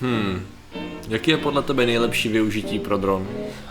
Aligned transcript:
Hmm. 0.00 0.46
Jaký 1.08 1.30
je 1.30 1.36
podle 1.36 1.62
tebe 1.62 1.86
nejlepší 1.86 2.28
využití 2.28 2.78
pro 2.78 2.98
dron? 2.98 3.26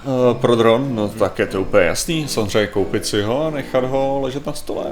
Uh, 0.06 0.38
pro 0.38 0.56
dron, 0.56 0.96
no 0.96 1.10
tak 1.10 1.40
je 1.40 1.48
to 1.48 1.62
úplně 1.62 1.84
jasný. 1.84 2.28
Samozřejmě 2.28 2.68
koupit 2.68 3.06
si 3.06 3.22
ho 3.22 3.48
a 3.48 3.50
nechat 3.50 3.84
ho 3.84 4.20
ležet 4.22 4.46
na 4.46 4.54
stole 4.54 4.86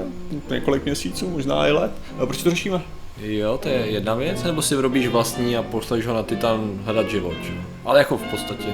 několik 0.50 0.84
měsíců, 0.84 1.30
možná 1.30 1.66
i 1.66 1.72
let. 1.72 1.92
A 2.18 2.26
proč 2.26 2.42
to 2.42 2.50
řešíme? 2.50 2.82
Jo, 3.22 3.58
to 3.58 3.68
je 3.68 3.74
jedna 3.74 4.14
věc, 4.14 4.42
nebo 4.42 4.62
si 4.62 4.76
vyrobíš 4.76 5.06
vlastní 5.08 5.56
a 5.56 5.62
pošleš 5.62 6.06
ho 6.06 6.14
na 6.14 6.22
Titan 6.22 6.80
hledat 6.84 7.10
život, 7.10 7.34
že? 7.42 7.52
Ale 7.84 7.98
jako 7.98 8.16
v 8.16 8.22
podstatě. 8.22 8.66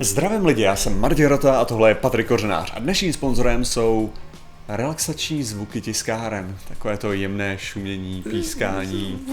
Zdravím 0.00 0.46
lidi, 0.46 0.62
já 0.62 0.76
jsem 0.76 1.00
Martin 1.00 1.26
Rota 1.26 1.60
a 1.60 1.64
tohle 1.64 1.90
je 1.90 1.94
Patrik 1.94 2.28
Kořenář 2.28 2.72
a 2.74 2.78
dnešním 2.78 3.12
sponzorem 3.12 3.64
jsou 3.64 4.10
relaxační 4.68 5.42
zvuky 5.42 5.80
tiskáren. 5.80 6.58
Takové 6.68 6.96
to 6.96 7.12
jemné 7.12 7.58
šumění, 7.58 8.22
pískání. 8.22 9.26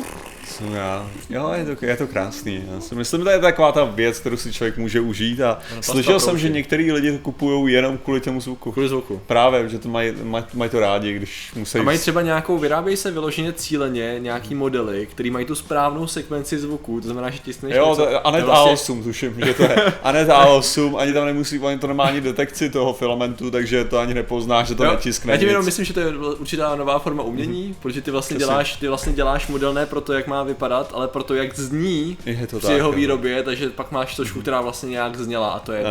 Co 0.58 0.64
já? 0.76 1.10
Jo, 1.30 1.52
je 1.56 1.76
to, 1.76 1.86
je 1.86 1.98
to 1.98 2.08
krásný. 2.08 2.64
Já 2.76 2.82
si 2.82 2.96
myslím, 2.96 3.20
že 3.22 3.24
to 3.24 3.30
je 3.30 3.40
taková 3.40 3.72
ta 3.72 3.84
věc, 3.84 4.20
kterou 4.20 4.38
si 4.38 4.54
člověk 4.54 4.78
může 4.78 5.00
užít 5.02 5.42
a 5.42 5.60
No, 5.76 5.84
slyšel 5.84 6.20
jsem, 6.20 6.38
že 6.38 6.50
některý 6.50 6.92
lidi 6.92 7.12
to 7.12 7.18
kupují 7.18 7.74
jenom 7.74 7.98
kvůli 7.98 8.20
tomu 8.22 8.42
zvuku. 8.42 8.72
Kvůli 8.72 8.90
zvuku. 8.90 9.22
Právě, 9.28 9.70
že 9.70 9.80
to 9.80 9.90
mají, 9.90 10.14
mají, 10.24 10.44
mají 10.54 10.72
to 10.72 10.80
rádi, 10.80 11.14
když 11.14 11.52
musí... 11.56 11.80
A 11.80 11.84
mají 11.84 12.00
třeba 12.00 12.22
nějakou, 12.22 12.58
vyrábějí 12.58 12.98
se 12.98 13.12
vyloženě 13.12 13.54
cíleně 13.54 14.16
nějaký 14.20 14.56
modely, 14.56 15.08
který 15.12 15.32
mají 15.32 15.46
tu 15.46 15.56
správnou 15.56 16.08
sekvenci 16.08 16.60
zvuků, 16.60 17.02
to 17.02 17.06
znamená, 17.08 17.30
že 17.30 17.40
tiskneš 17.40 17.76
Jo, 17.76 17.90
něco, 17.90 18.02
to, 18.02 18.28
a 18.28 18.32
net 18.32 18.40
to 18.40 18.52
je 18.52 18.56
vlastně- 18.56 18.96
A8 18.96 19.04
tuším, 19.04 19.36
že 19.46 19.54
to 19.54 19.64
je. 19.64 19.76
A 20.04 20.12
net 20.12 20.28
A8, 20.30 20.98
ani 20.98 21.14
tam 21.14 21.26
nemusí, 21.26 21.60
ani 21.60 21.80
to 21.80 21.88
nemá 21.88 22.04
ani 22.04 22.22
detekci 22.22 22.70
toho 22.70 22.94
filamentu, 22.94 23.52
takže 23.52 23.86
to 23.86 24.00
ani 24.00 24.14
nepozná, 24.14 24.64
že 24.64 24.76
to 24.76 24.84
Jo, 24.84 24.92
netiskne 24.92 25.34
Já 25.34 25.38
ti 25.40 25.46
jenom 25.46 25.66
myslím, 25.66 25.86
že 25.86 25.94
to 25.94 26.00
je 26.00 26.08
určitá 26.18 26.76
nová 26.76 27.00
forma 27.00 27.24
umění, 27.24 27.76
protože 27.82 28.02
ty 28.02 28.12
vlastně 28.12 28.38
Přesně. 28.38 28.52
děláš, 28.52 28.76
ty 28.76 28.88
vlastně 28.88 29.14
děláš 29.14 29.48
model 29.48 29.74
ne 29.74 29.86
pro 29.86 30.02
to, 30.02 30.14
jak 30.14 30.28
má 30.28 30.41
vypadat, 30.44 30.92
ale 30.94 31.08
pro 31.08 31.24
to, 31.24 31.34
jak 31.36 31.56
zní 31.60 32.18
Je 32.26 32.48
to 32.48 32.58
při 32.58 32.68
tak, 32.68 32.76
jeho 32.76 32.90
jo. 32.90 32.96
výrobě, 32.96 33.44
takže 33.44 33.70
pak 33.70 33.92
máš 33.92 34.16
složku, 34.16 34.42
která 34.42 34.62
vlastně 34.62 34.90
nějak 34.90 35.16
zněla 35.16 35.50
a 35.50 35.60
to 35.60 35.72
je, 35.72 35.84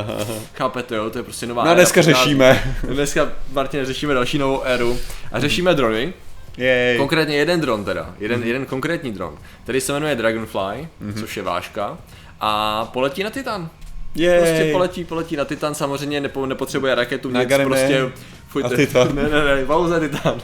chápete 0.54 0.96
jo, 0.96 1.10
to 1.10 1.18
je 1.18 1.22
prostě 1.22 1.46
nová 1.46 1.64
No 1.64 1.70
a 1.70 1.74
dneska 1.74 2.00
která- 2.02 2.16
řešíme. 2.18 2.76
Dneska, 2.88 3.28
Martin, 3.52 3.84
řešíme 3.84 4.14
další 4.14 4.38
novou 4.38 4.62
éru 4.64 4.98
a 5.32 5.40
řešíme 5.40 5.74
drony, 5.74 6.12
Jej. 6.56 6.96
konkrétně 6.98 7.36
jeden 7.36 7.60
dron 7.60 7.84
teda, 7.84 8.14
jeden, 8.18 8.38
Mhm. 8.38 8.46
jeden 8.46 8.66
konkrétní 8.66 9.12
dron, 9.12 9.38
který 9.64 9.80
se 9.80 9.92
jmenuje 9.92 10.14
Dragonfly, 10.14 10.88
což 11.20 11.36
je 11.36 11.42
váška, 11.42 11.98
a 12.40 12.84
poletí 12.92 13.22
na 13.22 13.30
Titan. 13.30 13.68
Jej. 14.14 14.38
Prostě 14.40 14.68
poletí, 14.72 15.04
poletí 15.04 15.36
na 15.36 15.44
Titan, 15.44 15.74
samozřejmě 15.74 16.20
nepo, 16.20 16.46
nepotřebuje 16.46 16.94
raketu, 16.94 17.30
Na 17.30 17.42
nic, 17.42 17.52
prostě... 17.64 18.10
Fuj, 18.48 18.62
a 18.64 18.68
Titan. 18.68 19.08
Ne, 19.14 19.22
ne, 19.22 19.44
ne, 19.56 19.64
pauze 19.66 20.00
Titan. 20.00 20.40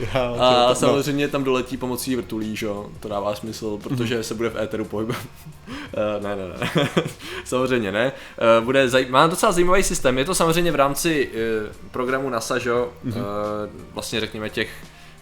Já, 0.00 0.34
A 0.38 0.68
to- 0.68 0.74
samozřejmě 0.74 1.28
tam 1.28 1.44
doletí 1.44 1.76
pomocí 1.76 2.16
vrtulí, 2.16 2.56
že 2.56 2.66
jo, 2.66 2.86
to 3.00 3.08
dává 3.08 3.34
smysl, 3.34 3.78
protože 3.82 4.22
se 4.22 4.34
bude 4.34 4.50
v 4.50 4.56
éteru 4.58 4.84
pohybovat. 4.84 5.20
Eh, 5.94 6.20
ne, 6.22 6.36
ne, 6.36 6.42
ne, 6.48 6.88
samozřejmě 7.44 7.92
ne. 7.92 8.12
Eh, 8.38 8.60
Bude 8.64 8.86
zaj- 8.88 9.10
má 9.10 9.26
docela 9.26 9.52
zajímavý 9.52 9.82
systém, 9.82 10.18
je 10.18 10.24
to 10.24 10.34
samozřejmě 10.34 10.72
v 10.72 10.74
rámci 10.74 11.30
eh, 11.34 11.72
programu 11.90 12.30
NASA, 12.30 12.58
že 12.58 12.68
jo, 12.70 12.88
eh, 13.08 13.12
vlastně 13.94 14.20
řekněme 14.20 14.50
těch 14.50 14.70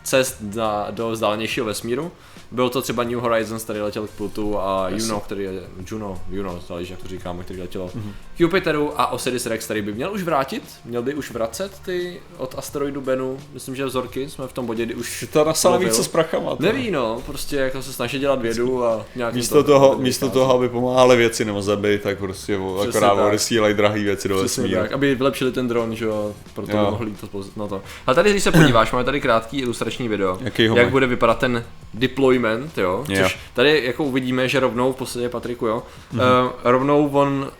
cest 0.04 0.36
na, 0.54 0.86
do 0.90 1.10
vzdálenějšího 1.10 1.66
vesmíru. 1.66 2.12
Byl 2.50 2.68
to 2.68 2.82
třeba 2.82 3.02
New 3.04 3.18
Horizons, 3.18 3.64
který 3.64 3.80
letěl 3.80 4.06
k 4.06 4.10
Plutu 4.10 4.58
a 4.58 4.88
Juno, 4.88 5.20
který 5.20 5.42
je, 5.44 5.52
Juno, 5.90 6.20
Juno, 6.30 6.60
záleží, 6.68 6.90
jak 6.90 7.02
to 7.02 7.08
říkáme, 7.08 7.44
který 7.44 7.60
letěl 7.60 7.90
k 8.36 8.40
Jupiteru 8.40 9.00
a 9.00 9.12
Osiris 9.12 9.46
Rex, 9.46 9.64
který 9.64 9.82
by 9.82 9.92
měl 9.92 10.12
už 10.12 10.22
vrátit, 10.22 10.62
měl 10.84 11.02
by 11.02 11.14
už 11.14 11.30
vracet 11.30 11.72
ty 11.84 12.20
od 12.38 12.54
asteroidu 12.58 13.00
Benu, 13.00 13.38
myslím, 13.54 13.76
že 13.76 13.84
vzorky, 13.84 14.28
jsme 14.28 14.46
v 14.46 14.52
tom 14.52 14.66
bodě, 14.66 14.86
kdy 14.86 14.94
už 14.94 15.24
To 15.32 15.44
NASA 15.44 15.70
neví, 15.70 15.90
co 15.90 16.04
s 16.04 16.08
prachama. 16.08 16.56
to. 16.56 16.62
Neví 16.62 16.90
no, 16.90 17.22
prostě 17.26 17.56
jako 17.56 17.82
se 17.82 17.92
snaží 17.92 18.18
dělat 18.18 18.42
vědu 18.42 18.84
a 18.84 19.04
nějak 19.16 19.34
Místo 19.34 19.54
to- 19.54 19.64
toho, 19.72 19.94
to 19.94 20.02
místo 20.02 20.30
toho, 20.30 20.54
aby 20.54 20.68
pomáhali 20.68 21.16
věci 21.16 21.44
nebo 21.44 21.62
zabít, 21.62 22.02
tak 22.02 22.18
prostě 22.18 22.58
Přesně 22.80 22.88
akorát 23.06 23.26
odesílají 23.28 23.74
drahé 23.74 23.98
věci 23.98 24.28
do 24.28 24.38
vesmíru. 24.38 24.80
tak, 24.80 24.92
aby 24.92 25.14
vylepšili 25.14 25.52
ten 25.52 25.68
dron, 25.68 25.94
že 25.96 26.04
jo, 26.04 26.34
proto 26.54 26.76
Jo. 26.76 26.88
mohli 26.90 27.10
jít 27.10 27.20
to 27.20 27.26
poz- 27.26 27.50
no 27.56 27.68
to. 27.68 27.82
A 28.06 28.14
tady, 28.14 28.30
když 28.30 28.42
se 28.42 28.52
podíváš, 28.52 28.92
máme 28.92 29.04
tady 29.04 29.20
krátký 29.20 29.58
ilustrační 29.58 30.08
video, 30.08 30.38
Jaký 30.40 30.68
ho 30.68 30.76
jak 30.76 30.90
bude 30.90 31.06
vypadat 31.06 31.38
ten 31.38 31.64
deployment, 31.94 32.78
jo, 32.78 33.04
Jo. 33.08 33.22
což 33.22 33.38
tady 33.54 33.82
jako 33.84 34.04
uvidíme, 34.04 34.48
že 34.48 34.60
rovnou, 34.60 34.92
v 34.92 34.96
podstatě 34.96 35.28
Patriku, 35.28 35.66
jo, 35.66 35.82
Mhm. 36.12 36.20
uh, 36.20 36.50
rovnou 36.64 37.08
on 37.08 37.50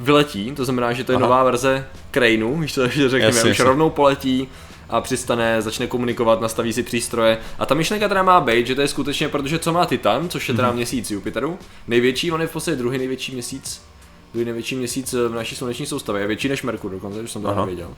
vyletí, 0.00 0.52
to 0.52 0.64
znamená, 0.64 0.92
že 0.92 1.04
to 1.04 1.12
je 1.12 1.16
Aha. 1.16 1.26
nová 1.26 1.44
verze 1.44 1.86
Craneu, 2.12 2.56
víš 2.60 2.74
co, 2.74 2.88
že 2.88 3.08
řekněme, 3.08 3.26
Jasně, 3.36 3.50
už 3.50 3.58
jasně. 3.58 3.64
rovnou 3.64 3.90
poletí 3.90 4.48
a 4.88 5.00
přistane, 5.00 5.62
začne 5.62 5.86
komunikovat, 5.86 6.40
nastaví 6.40 6.72
si 6.72 6.82
přístroje. 6.82 7.38
A 7.58 7.66
ta 7.66 7.74
myšlenka 7.74 8.08
teda 8.08 8.22
má 8.22 8.40
být, 8.40 8.66
že 8.66 8.74
to 8.74 8.80
je 8.80 8.88
skutečně, 8.88 9.28
protože 9.28 9.58
co 9.58 9.72
má 9.72 9.86
Titan, 9.86 10.28
což 10.28 10.48
je 10.48 10.54
teda 10.54 10.68
Mhm. 10.68 10.76
měsíc 10.76 11.10
Jupiteru, 11.10 11.58
největší, 11.88 12.32
on 12.32 12.40
je 12.40 12.46
v 12.46 12.52
podstatě 12.52 12.76
druhý 12.76 12.98
největší 12.98 13.32
měsíc 13.32 13.82
druhý 14.32 14.44
největší 14.44 14.76
měsíc 14.76 15.12
v 15.12 15.34
naší 15.34 15.56
sluneční 15.56 15.86
soustavě, 15.86 16.22
je 16.22 16.26
větší 16.26 16.48
než 16.48 16.62
Merkur 16.62 16.90
dokonce, 16.90 17.20
už 17.20 17.30
jsem 17.32 17.42
to 17.42 17.48
Aha. 17.48 17.60
nevěděl. 17.60 17.88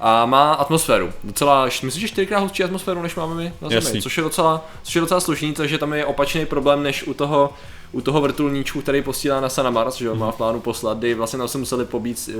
A 0.00 0.26
má 0.26 0.52
atmosféru, 0.52 1.12
docela, 1.24 1.64
myslím, 1.64 1.90
že 2.00 2.08
čtyřikrát 2.08 2.38
hlubší 2.40 2.64
atmosféru, 2.64 3.02
než 3.02 3.14
máme 3.14 3.34
my 3.34 3.44
na 3.44 3.68
Zemi, 3.68 3.74
Jasný. 3.74 4.02
což 4.02 4.16
je 4.16 4.22
docela, 4.22 4.66
což 4.82 4.94
je 4.94 5.00
docela 5.00 5.20
slušný, 5.20 5.52
takže 5.52 5.78
tam 5.78 5.92
je 5.92 6.04
opačný 6.06 6.46
problém 6.46 6.82
než 6.82 7.02
u 7.06 7.14
toho, 7.14 7.52
u 7.92 8.00
toho 8.00 8.20
vrtulníčku, 8.20 8.80
který 8.80 9.02
posílá 9.02 9.40
NASA 9.40 9.62
na 9.62 9.70
Mars, 9.70 9.96
že 9.96 10.06
jo, 10.06 10.14
má 10.14 10.30
v 10.30 10.36
plánu 10.36 10.60
poslat, 10.60 10.98
kdy 10.98 11.14
vlastně 11.14 11.38
tam 11.38 11.48
se 11.48 11.58
museli 11.58 11.84
pobít, 11.84 12.30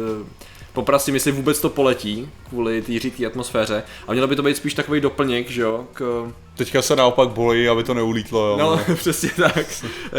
poprat 0.72 1.02
si, 1.02 1.10
jestli 1.10 1.32
vůbec 1.32 1.60
to 1.60 1.68
poletí 1.68 2.28
kvůli 2.48 2.82
té 2.82 2.98
řídké 2.98 3.26
atmosféře. 3.26 3.82
A 4.08 4.12
mělo 4.12 4.28
by 4.28 4.36
to 4.36 4.42
být 4.42 4.56
spíš 4.56 4.74
takový 4.74 5.00
doplněk, 5.00 5.50
že 5.50 5.62
jo, 5.62 5.86
k, 5.92 6.32
Teďka 6.58 6.82
se 6.82 6.96
naopak 6.96 7.28
bojí, 7.28 7.68
aby 7.68 7.82
to 7.84 7.94
neulítlo. 7.94 8.46
Jo. 8.46 8.56
no, 8.58 8.80
přesně 8.94 9.30
tak, 9.36 9.66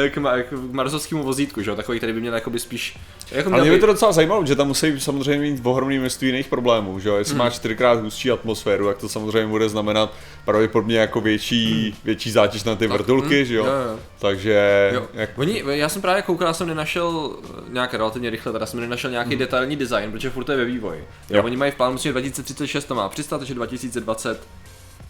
k, 0.09 0.17
ma- 0.17 0.44
k 0.44 0.51
marsovskému 0.72 1.23
vozítku, 1.23 1.61
že 1.61 1.69
jo, 1.69 1.75
takový, 1.75 1.97
který 1.97 2.13
by 2.13 2.19
měl 2.22 2.33
jakoby 2.33 2.59
spíš, 2.59 2.97
jako 3.31 3.50
Ale 3.50 3.57
měl 3.61 3.63
mě 3.66 3.72
by 3.72 3.79
to 3.79 3.85
docela 3.85 4.11
zajímalo, 4.11 4.45
že 4.45 4.55
tam 4.55 4.67
musí 4.67 4.99
samozřejmě 4.99 5.51
mít 5.51 5.61
ohromný 5.63 5.99
množství 5.99 6.28
jiných 6.28 6.47
problémů, 6.47 6.99
že 6.99 7.09
jo? 7.09 7.16
Jestli 7.16 7.31
Hmm. 7.31 7.38
má 7.39 7.49
čtyřikrát 7.49 7.99
hustší 8.01 8.31
atmosféru, 8.31 8.85
tak 8.88 8.97
to 8.97 9.09
samozřejmě 9.09 9.47
bude 9.47 9.69
znamenat 9.69 10.13
pravděpodobně 10.45 10.97
jako 10.97 11.22
větší, 11.22 11.95
větší 12.03 12.31
zátěž 12.31 12.63
na 12.63 12.75
ty 12.75 12.88
Tak, 12.88 12.97
vrtulky, 12.97 13.39
mm, 13.39 13.45
že 13.45 13.55
jo? 13.55 13.66
jo, 13.66 13.72
jo. 13.91 13.99
Takže 14.19 14.91
Jo. 14.94 15.07
jak, 15.13 15.29
Oni, 15.38 15.63
já 15.69 15.89
jsem 15.89 16.01
právě 16.01 16.22
koukal, 16.22 16.47
já 16.47 16.53
jsem 16.53 16.67
nenašel 16.67 17.31
eh, 17.44 17.47
nějak 17.73 17.94
relativně 17.94 18.29
rychle, 18.29 18.51
teda 18.53 18.66
jsem 18.66 18.79
nenašel 18.79 19.11
nějaký 19.11 19.29
Hmm. 19.29 19.39
detailní 19.39 19.75
design, 19.75 20.11
protože 20.11 20.29
furt 20.29 20.44
to 20.44 20.51
je 20.51 20.57
ve 20.57 20.66
vývoji. 20.66 20.99
Jo. 21.29 21.38
Jo. 21.38 21.44
Oni 21.44 21.57
mají 21.57 21.72
v 21.72 21.75
plánu, 21.75 21.97
že 21.97 22.11
2036 22.11 22.85
to 22.85 22.95
má 22.95 23.09
přistat, 23.09 23.38
takže 23.38 23.53
2020 23.53 24.41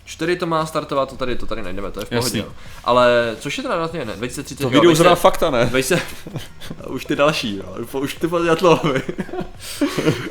4 0.09 0.35
to 0.35 0.45
má 0.45 0.65
startovat, 0.65 1.09
to 1.09 1.15
tady, 1.15 1.35
to 1.35 1.45
tady 1.45 1.61
najdeme, 1.61 1.91
to 1.91 1.99
je 1.99 2.05
v 2.05 2.09
pohodě. 2.09 2.37
Jasný. 2.37 2.53
Ale 2.83 3.35
což 3.39 3.57
je 3.57 3.63
teda 3.63 3.75
relativně 3.75 4.05
ne, 4.05 4.13
2030 4.13 4.63
to 4.63 4.69
vyjdou 4.69 4.83
20 4.89 4.97
zrovna 4.97 5.15
fakta, 5.15 5.49
ne? 5.51 5.65
20 5.65 6.01
už 6.87 7.05
ty 7.05 7.15
další, 7.15 7.57
jo. 7.57 7.99
už 7.99 8.13
ty 8.15 8.27
podjatlovy. 8.27 9.01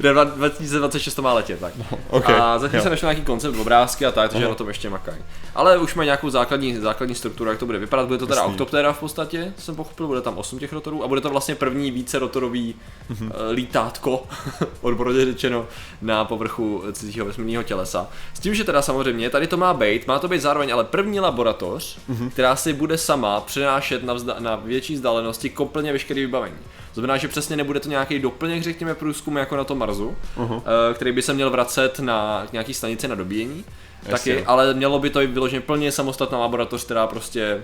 Ne, 0.00 0.12
2026 0.24 1.14
to 1.14 1.22
má 1.22 1.32
letět, 1.32 1.60
tak. 1.60 1.72
ok, 2.10 2.30
A 2.30 2.58
zatím 2.58 2.76
jo. 2.76 2.82
se 2.82 2.90
našel 2.90 3.06
nějaký 3.06 3.22
koncept, 3.26 3.56
obrázky 3.58 4.06
a 4.06 4.12
tak, 4.12 4.30
takže 4.30 4.44
Aha. 4.44 4.50
na 4.52 4.54
tom 4.54 4.68
ještě 4.68 4.90
makají. 4.90 5.18
Ale 5.58 5.78
už 5.78 5.94
mají 5.94 6.06
nějakou 6.06 6.30
základní, 6.30 6.76
základní 6.76 7.14
strukturu, 7.14 7.50
jak 7.50 7.58
to 7.58 7.66
bude 7.66 7.78
vypadat. 7.78 8.06
Bude 8.06 8.18
to 8.18 8.26
teda 8.26 8.40
Jasný. 8.40 8.52
Octoptera 8.54 8.92
v 8.92 9.00
podstatě, 9.00 9.52
jsem 9.58 9.76
pochopil, 9.76 10.06
bude 10.06 10.20
tam 10.20 10.38
8 10.38 10.58
těch 10.58 10.72
rotorů 10.72 11.04
a 11.04 11.08
bude 11.08 11.20
to 11.20 11.30
vlastně 11.30 11.54
první 11.54 11.90
více 11.90 12.18
rotorový 12.18 12.74
Mhm. 13.08 13.28
mm-hmm. 13.28 13.32
lítátko, 13.50 14.26
odborně 14.80 15.24
řečeno, 15.24 15.66
na 16.02 16.24
povrchu 16.24 16.82
cizího 16.92 17.26
vesmírného 17.26 17.62
tělesa. 17.62 18.08
S 18.34 18.40
tím, 18.40 18.54
že 18.54 18.64
teda 18.64 18.82
samozřejmě 18.82 19.30
tady 19.30 19.46
to 19.46 19.56
má 19.56 19.74
být, 19.74 20.06
má 20.06 20.18
to 20.18 20.28
být 20.28 20.40
zároveň 20.42 20.72
ale 20.72 20.84
první 20.84 21.20
laboratoř, 21.20 21.98
Mhm. 22.08 22.18
mm-hmm. 22.26 22.30
která 22.30 22.56
si 22.56 22.72
bude 22.72 22.98
sama 22.98 23.40
přenášet 23.40 24.02
na, 24.04 24.14
vzda- 24.14 24.36
na 24.40 24.56
větší 24.56 24.94
vzdálenosti 24.94 25.50
kompletně 25.50 25.92
veškeré 25.92 26.20
vybavení. 26.20 26.56
To 26.94 27.00
znamená, 27.00 27.16
že 27.16 27.28
přesně 27.28 27.56
nebude 27.56 27.80
to 27.80 27.88
nějaký 27.88 28.18
doplněk, 28.18 28.62
řekněme, 28.62 28.94
průzkumu 28.94 29.38
jako 29.38 29.56
na 29.56 29.64
tom 29.64 29.78
Marsu, 29.78 30.16
uh-huh. 30.36 30.62
který 30.94 31.12
by 31.12 31.22
se 31.22 31.34
měl 31.34 31.50
vracet 31.50 31.98
na 31.98 32.46
nějaký 32.52 32.74
stanici 32.74 33.08
na 33.08 33.14
dobíjení. 33.14 33.64
Jasně. 34.06 34.34
Taky, 34.34 34.46
ale 34.46 34.74
mělo 34.74 34.98
by 34.98 35.10
to 35.10 35.20
být 35.20 35.30
vyloženě 35.30 35.60
plně 35.60 35.92
samostatná 35.92 36.38
laboratoř, 36.38 36.84
která 36.84 37.06
prostě. 37.06 37.62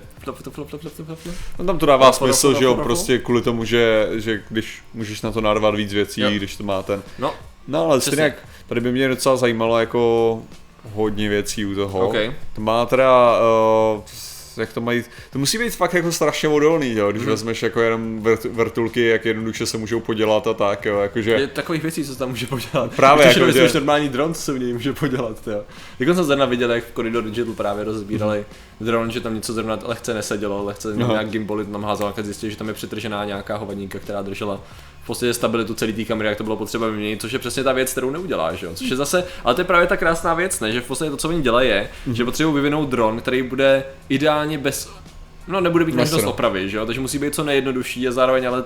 No 1.58 1.64
tam 1.64 1.78
to 1.78 1.86
dává 1.86 2.12
smysl, 2.12 2.54
že 2.58 2.64
jo, 2.64 2.74
prostě 2.74 3.18
kvůli 3.18 3.42
tomu, 3.42 3.64
že, 3.64 4.08
že 4.14 4.42
když 4.48 4.82
můžeš 4.94 5.22
na 5.22 5.32
to 5.32 5.40
narvat 5.40 5.74
víc 5.74 5.92
věcí, 5.92 6.20
Jo. 6.20 6.30
když 6.30 6.56
to 6.56 6.64
má 6.64 6.82
ten. 6.82 7.02
No, 7.18 7.34
No 7.68 7.84
ale 7.84 8.00
stejně 8.00 8.22
jak, 8.22 8.34
tady 8.68 8.80
by 8.80 8.92
mě 8.92 9.08
docela 9.08 9.36
zajímalo 9.36 9.80
jako 9.80 10.42
hodně 10.94 11.28
věcí 11.28 11.66
u 11.66 11.74
toho. 11.74 12.08
OK. 12.08 12.16
To 12.54 12.60
má 12.60 12.86
teda, 12.86 13.38
uh, 13.96 14.02
jak 14.56 14.72
to 14.72 14.80
mají, 14.80 15.04
to 15.32 15.38
musí 15.38 15.58
být 15.58 15.76
fakt 15.76 15.94
jako 15.94 16.12
strašně 16.12 16.48
odolný, 16.48 16.92
jo, 16.92 17.10
když 17.10 17.20
Mhm. 17.20 17.28
mm. 17.28 17.32
vezmeš 17.32 17.62
jako 17.62 17.80
jenom 17.80 18.20
vrt, 18.20 18.44
vrtulky, 18.44 19.06
jak 19.06 19.24
jednoduše 19.24 19.66
se 19.66 19.78
můžou 19.78 20.00
podělat 20.00 20.46
a 20.46 20.54
tak, 20.54 20.84
jo, 20.84 20.98
jakože... 21.00 21.30
je 21.30 21.46
takových 21.46 21.82
věcí, 21.82 22.04
co 22.04 22.12
se 22.12 22.18
tam 22.18 22.28
může 22.28 22.46
podělat. 22.46 22.94
Právě 22.96 23.24
Když 23.26 23.36
jako, 23.36 23.46
jako, 23.48 23.68
že- 23.68 23.74
normální 23.78 24.08
dron, 24.08 24.34
co 24.34 24.40
se 24.40 24.52
v 24.52 24.58
něj 24.58 24.72
může 24.72 24.92
podělat, 24.92 25.48
jo. 25.48 25.62
Jak 25.98 26.14
jsem 26.14 26.24
zrovna 26.24 26.46
viděl, 26.46 26.72
jak 26.72 26.84
v 26.84 26.94
Corridor 26.94 27.24
Digital 27.24 27.54
právě 27.54 27.84
rozbírali 27.84 28.38
Mhm. 28.80 28.86
dron, 28.86 29.10
že 29.10 29.20
tam 29.20 29.34
něco 29.34 29.52
zrovna 29.52 29.78
lehce 29.84 30.14
nesedělo, 30.14 30.64
lehce 30.64 30.94
Aha. 31.00 31.12
nějak 31.12 31.30
gimbal 31.30 31.64
tam 31.64 31.84
házal, 31.84 32.12
jak 32.16 32.26
zjistil, 32.26 32.50
že 32.50 32.56
tam 32.56 32.68
je 32.68 32.74
přetržená 32.74 33.24
nějaká 33.24 33.56
hovadníka, 33.56 33.98
která 33.98 34.22
držela 34.22 34.60
v 35.04 35.06
podstatě 35.06 35.34
stabilitu 35.34 35.74
celé 35.74 35.92
té 35.92 36.04
kamery, 36.04 36.28
jak 36.28 36.38
to 36.38 36.44
bylo 36.44 36.56
potřeba 36.56 36.86
vyměnit, 36.86 37.20
což 37.20 37.32
je 37.32 37.38
přesně 37.38 37.64
ta 37.64 37.72
věc, 37.72 37.92
kterou 37.92 38.10
neuděláš, 38.10 38.62
jo. 38.62 38.70
Což 38.74 38.90
je 38.90 38.96
zase, 38.96 39.24
ale 39.44 39.54
to 39.54 39.60
je 39.60 39.64
právě 39.64 39.86
ta 39.86 39.96
krásná 39.96 40.34
věc, 40.34 40.60
ne? 40.60 40.72
že 40.72 40.80
v 40.80 40.86
podstatě 40.86 41.10
to, 41.10 41.16
co 41.16 41.28
oni 41.28 41.42
dělají, 41.42 41.68
je, 41.68 41.90
že 42.12 42.24
potřebují 42.24 42.54
vyvinout 42.54 42.88
dron, 42.88 43.20
který 43.20 43.42
bude 43.42 43.84
ideálně 44.08 44.58
bez, 44.58 44.90
no 45.48 45.60
nebude 45.60 45.84
být 45.84 45.94
možnost 45.94 46.24
opravy, 46.24 46.68
že 46.68 46.76
jo, 46.76 46.86
takže 46.86 47.00
musí 47.00 47.18
být 47.18 47.34
co 47.34 47.44
nejjednodušší 47.44 48.08
a 48.08 48.12
zároveň 48.12 48.48
ale 48.48 48.64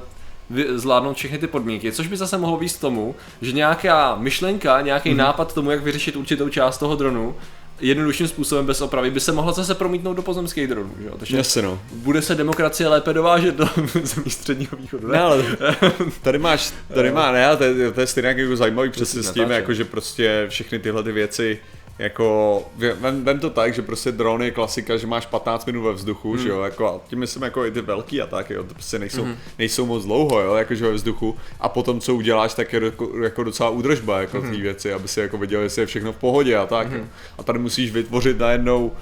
zvládnout 0.74 1.16
všechny 1.16 1.38
ty 1.38 1.46
podmínky, 1.46 1.92
což 1.92 2.06
by 2.06 2.16
zase 2.16 2.38
mohlo 2.38 2.56
být 2.56 2.80
tomu, 2.80 3.14
že 3.42 3.52
nějaká 3.52 4.16
myšlenka, 4.16 4.80
nějaký 4.80 5.14
nápad 5.14 5.54
tomu, 5.54 5.70
jak 5.70 5.82
vyřešit 5.82 6.16
určitou 6.16 6.48
část 6.48 6.78
toho 6.78 6.96
dronu, 6.96 7.36
jednodušším 7.80 8.28
způsobem 8.28 8.66
bez 8.66 8.80
opravy 8.80 9.10
by 9.10 9.20
se 9.20 9.32
mohla 9.32 9.52
zase 9.52 9.74
promítnout 9.74 10.14
do 10.14 10.22
pozemských 10.22 10.68
dronů, 10.68 10.94
že 11.00 11.06
jo? 11.06 11.14
Takže 11.18 11.36
Jasně 11.36 11.62
no. 11.62 11.80
bude 11.92 12.22
se 12.22 12.34
demokracie 12.34 12.88
lépe 12.88 13.12
dovážet 13.12 13.54
do 13.54 13.68
zemí 14.02 14.30
středního 14.30 14.76
východu. 14.76 15.08
Ne, 15.08 15.20
ale 15.20 15.44
tady 16.22 16.38
máš, 16.38 16.72
tady 16.94 17.10
má, 17.10 17.32
ne, 17.32 17.46
ale 17.46 17.56
to 17.56 17.64
je, 17.64 17.92
to 17.92 18.00
je 18.00 18.06
stejně 18.06 18.28
jako 18.28 18.56
zajímavý 18.56 18.90
přesně 18.90 19.22
s 19.22 19.30
tím, 19.30 19.50
jako 19.50 19.74
že 19.74 19.84
prostě 19.84 20.46
všechny 20.48 20.78
tyhle 20.78 21.02
ty 21.02 21.12
věci, 21.12 21.58
jako, 21.98 22.62
vem, 22.76 23.24
vem 23.24 23.40
to 23.40 23.50
tak, 23.50 23.74
že 23.74 23.82
prostě 23.82 24.12
dron 24.12 24.42
je 24.42 24.50
klasika, 24.50 24.96
že 24.96 25.06
máš 25.06 25.26
15 25.26 25.66
minut 25.66 25.82
ve 25.82 25.92
vzduchu, 25.92 26.32
Hmm. 26.32 26.42
že 26.42 26.48
jo, 26.48 26.60
jako, 26.62 26.88
a 26.88 27.00
tím 27.08 27.18
myslím 27.18 27.42
jako 27.42 27.66
i 27.66 27.70
ty 27.70 27.80
velký 27.80 28.22
a 28.22 28.26
tak, 28.26 28.50
jo, 28.50 28.64
to 28.64 28.74
prostě 28.74 28.98
nejsou, 28.98 29.26
nejsou 29.58 29.86
moc 29.86 30.04
dlouho, 30.04 30.40
jo, 30.40 30.54
jakože 30.54 30.84
ve 30.84 30.92
vzduchu, 30.92 31.36
a 31.60 31.68
potom 31.68 32.00
co 32.00 32.14
uděláš, 32.14 32.54
tak 32.54 32.72
je 32.72 32.84
jako, 32.84 33.18
jako 33.22 33.44
docela 33.44 33.70
údržba, 33.70 34.20
jako 34.20 34.40
ty 34.40 34.56
věci, 34.56 34.92
aby 34.92 35.08
si 35.08 35.20
jako 35.20 35.38
viděl, 35.38 35.60
jestli 35.60 35.82
je 35.82 35.86
všechno 35.86 36.12
v 36.12 36.16
pohodě 36.16 36.56
a 36.56 36.66
tak, 36.66 36.92
jo. 36.92 37.04
a 37.38 37.42
tady 37.42 37.58
musíš 37.58 37.90
vytvořit 37.90 38.38
najednou 38.38 38.92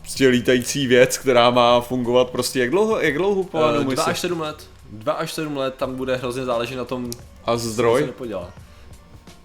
prostě 0.00 0.28
lítající 0.28 0.86
věc, 0.86 1.18
která 1.18 1.50
má 1.50 1.80
fungovat 1.80 2.30
prostě, 2.30 2.60
jak 2.60 2.70
dlouho, 2.70 3.00
jak 3.00 3.14
dlouho 3.18 3.44
po 3.44 3.58
Uh, 3.58 3.94
dva 3.94 4.04
až 4.04 4.20
sedm 4.20 4.40
let. 4.40 4.68
Dva 4.92 5.12
až 5.12 5.32
sedm 5.32 5.56
let 5.56 5.74
tam 5.74 5.94
bude 5.94 6.16
hrozně 6.16 6.44
záležet 6.44 6.76
na 6.76 6.84
tom, 6.84 7.10
a 7.44 7.52
co 7.56 7.58
se 7.62 7.70
zdroj? 7.70 8.06
nepodělá. 8.06 8.50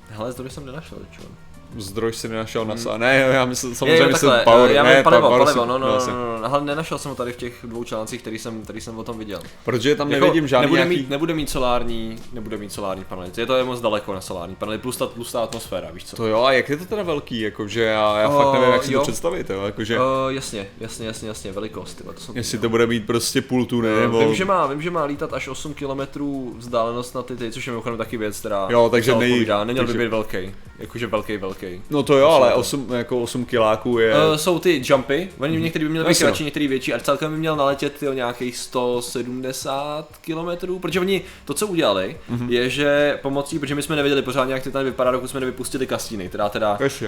Hele, 0.09 0.31
zdroj 0.31 0.49
jsem 0.49 0.65
nenašel, 0.65 0.97
čo? 1.11 1.21
Zdroj 1.77 2.13
si 2.13 2.29
nenašel 2.29 2.65
na 2.65 2.75
mm. 2.75 2.99
Ne, 2.99 3.27
já 3.31 3.45
myslím, 3.45 3.75
samozřejmě 3.75 3.97
jo, 3.97 4.09
takhle, 4.11 4.43
power, 4.43 4.71
já 4.71 4.83
ne, 4.83 5.03
palivo, 5.03 5.27
power 5.27 5.43
palivo, 5.43 5.65
no, 5.65 5.77
no, 5.77 5.87
no, 5.87 6.07
no, 6.07 6.37
no, 6.41 6.53
ale 6.53 6.65
nenašel 6.65 6.97
jsem 6.97 7.09
ho 7.09 7.15
tady 7.15 7.33
v 7.33 7.35
těch 7.35 7.53
dvou 7.63 7.83
článcích, 7.83 8.21
který 8.21 8.39
jsem, 8.39 8.61
který 8.61 8.81
jsem 8.81 8.97
o 8.99 9.03
tom 9.03 9.17
viděl. 9.17 9.39
Protože 9.65 9.95
tam 9.95 10.09
nevidím 10.09 10.47
žádný 10.47 10.65
nebude 10.65 10.79
nějaký... 10.85 10.97
mít, 10.97 11.09
nebude 11.09 11.33
mít 11.33 11.49
solární, 11.49 12.15
nebude 12.33 12.57
mít 12.57 12.73
solární 12.73 13.03
panely, 13.03 13.31
je 13.37 13.45
to 13.45 13.55
je 13.55 13.63
moc 13.63 13.81
daleko 13.81 14.13
na 14.13 14.21
solární 14.21 14.55
panely, 14.55 14.77
plus 14.77 14.97
ta 14.97 15.07
tlustá 15.07 15.43
atmosféra, 15.43 15.91
víš 15.91 16.05
co? 16.05 16.15
To 16.15 16.27
jo, 16.27 16.43
a 16.43 16.51
jak 16.51 16.69
je 16.69 16.77
to 16.77 16.85
teda 16.85 17.03
velký, 17.03 17.41
jakože 17.41 17.83
já, 17.83 18.19
já 18.19 18.29
O, 18.29 18.43
fakt 18.43 18.53
nevím, 18.53 18.73
jak 18.73 18.83
si 18.83 18.93
jo. 18.93 18.99
to 18.99 19.03
představit, 19.03 19.49
jo, 19.49 19.65
jakože... 19.65 19.99
Uh, 19.99 20.03
jasně, 20.29 20.67
jasně, 20.79 21.07
jasně, 21.07 21.27
jasně, 21.27 21.51
velikost, 21.51 21.93
tyhle, 21.93 22.13
to 22.13 22.19
jsem 22.19 22.37
Jestli 22.37 22.57
to 22.57 22.69
bude 22.69 22.87
mít 22.87 23.05
prostě 23.05 23.41
půl 23.41 23.65
tuny, 23.65 23.95
Uh, 23.95 24.01
nebo... 24.01 24.19
Vím, 24.19 24.35
že 24.35 24.45
má, 24.45 24.67
vím, 24.67 24.81
že 24.81 24.91
má 24.91 25.03
lítat 25.03 25.33
až 25.33 25.47
8 25.47 25.73
km 25.73 26.23
vzdálenost 26.57 27.15
na 27.15 27.21
ty, 27.21 27.35
ty 27.35 27.51
což 27.51 27.67
je 27.67 27.71
mimochodem 27.71 27.97
taky 27.97 28.17
věc, 28.17 28.39
která 28.39 28.67
Jo, 28.69 28.89
takže 28.89 29.11
nej-. 29.11 29.65
Neměl 29.65 29.87
by 29.87 29.93
být 29.93 30.07
velký, 30.07 30.55
jakože 30.79 31.07
velký, 31.07 31.37
velký. 31.37 31.64
No 31.89 32.03
to 32.03 32.17
jo, 32.17 32.27
ale 32.27 32.53
8, 32.53 32.87
jako 32.93 33.21
8 33.21 33.45
kiláků 33.45 33.99
je... 33.99 34.13
Uh, 34.15 34.35
jsou 34.35 34.59
ty 34.59 34.81
jumpy, 34.85 35.29
oni 35.39 35.59
některý 35.61 35.85
by 35.85 35.89
měly 35.91 36.07
být 36.09 36.19
no. 36.21 36.27
kratší, 36.27 36.43
některý 36.43 36.67
větší, 36.67 36.93
a 36.93 36.99
celkem 36.99 37.31
by 37.31 37.37
měl 37.37 37.55
naletět 37.55 37.93
tyjo, 37.99 38.13
nějakých 38.13 38.57
170 38.57 40.07
km, 40.25 40.77
protože 40.79 40.99
oni 40.99 41.21
to, 41.45 41.53
co 41.53 41.67
udělali, 41.67 42.17
Mhm. 42.29 42.49
je, 42.49 42.69
že 42.69 43.19
pomocí, 43.21 43.59
protože 43.59 43.75
my 43.75 43.81
jsme 43.83 43.95
nevěděli 43.95 44.21
pořádně, 44.21 44.53
jak 44.53 44.67
tam 44.71 44.83
vypadá, 44.85 45.11
dokud 45.11 45.27
jsme 45.29 45.39
nevypustili 45.39 45.87
kastíny, 45.87 46.29
teda 46.29 46.49
teda 46.49 46.77
Ještě. 46.83 47.07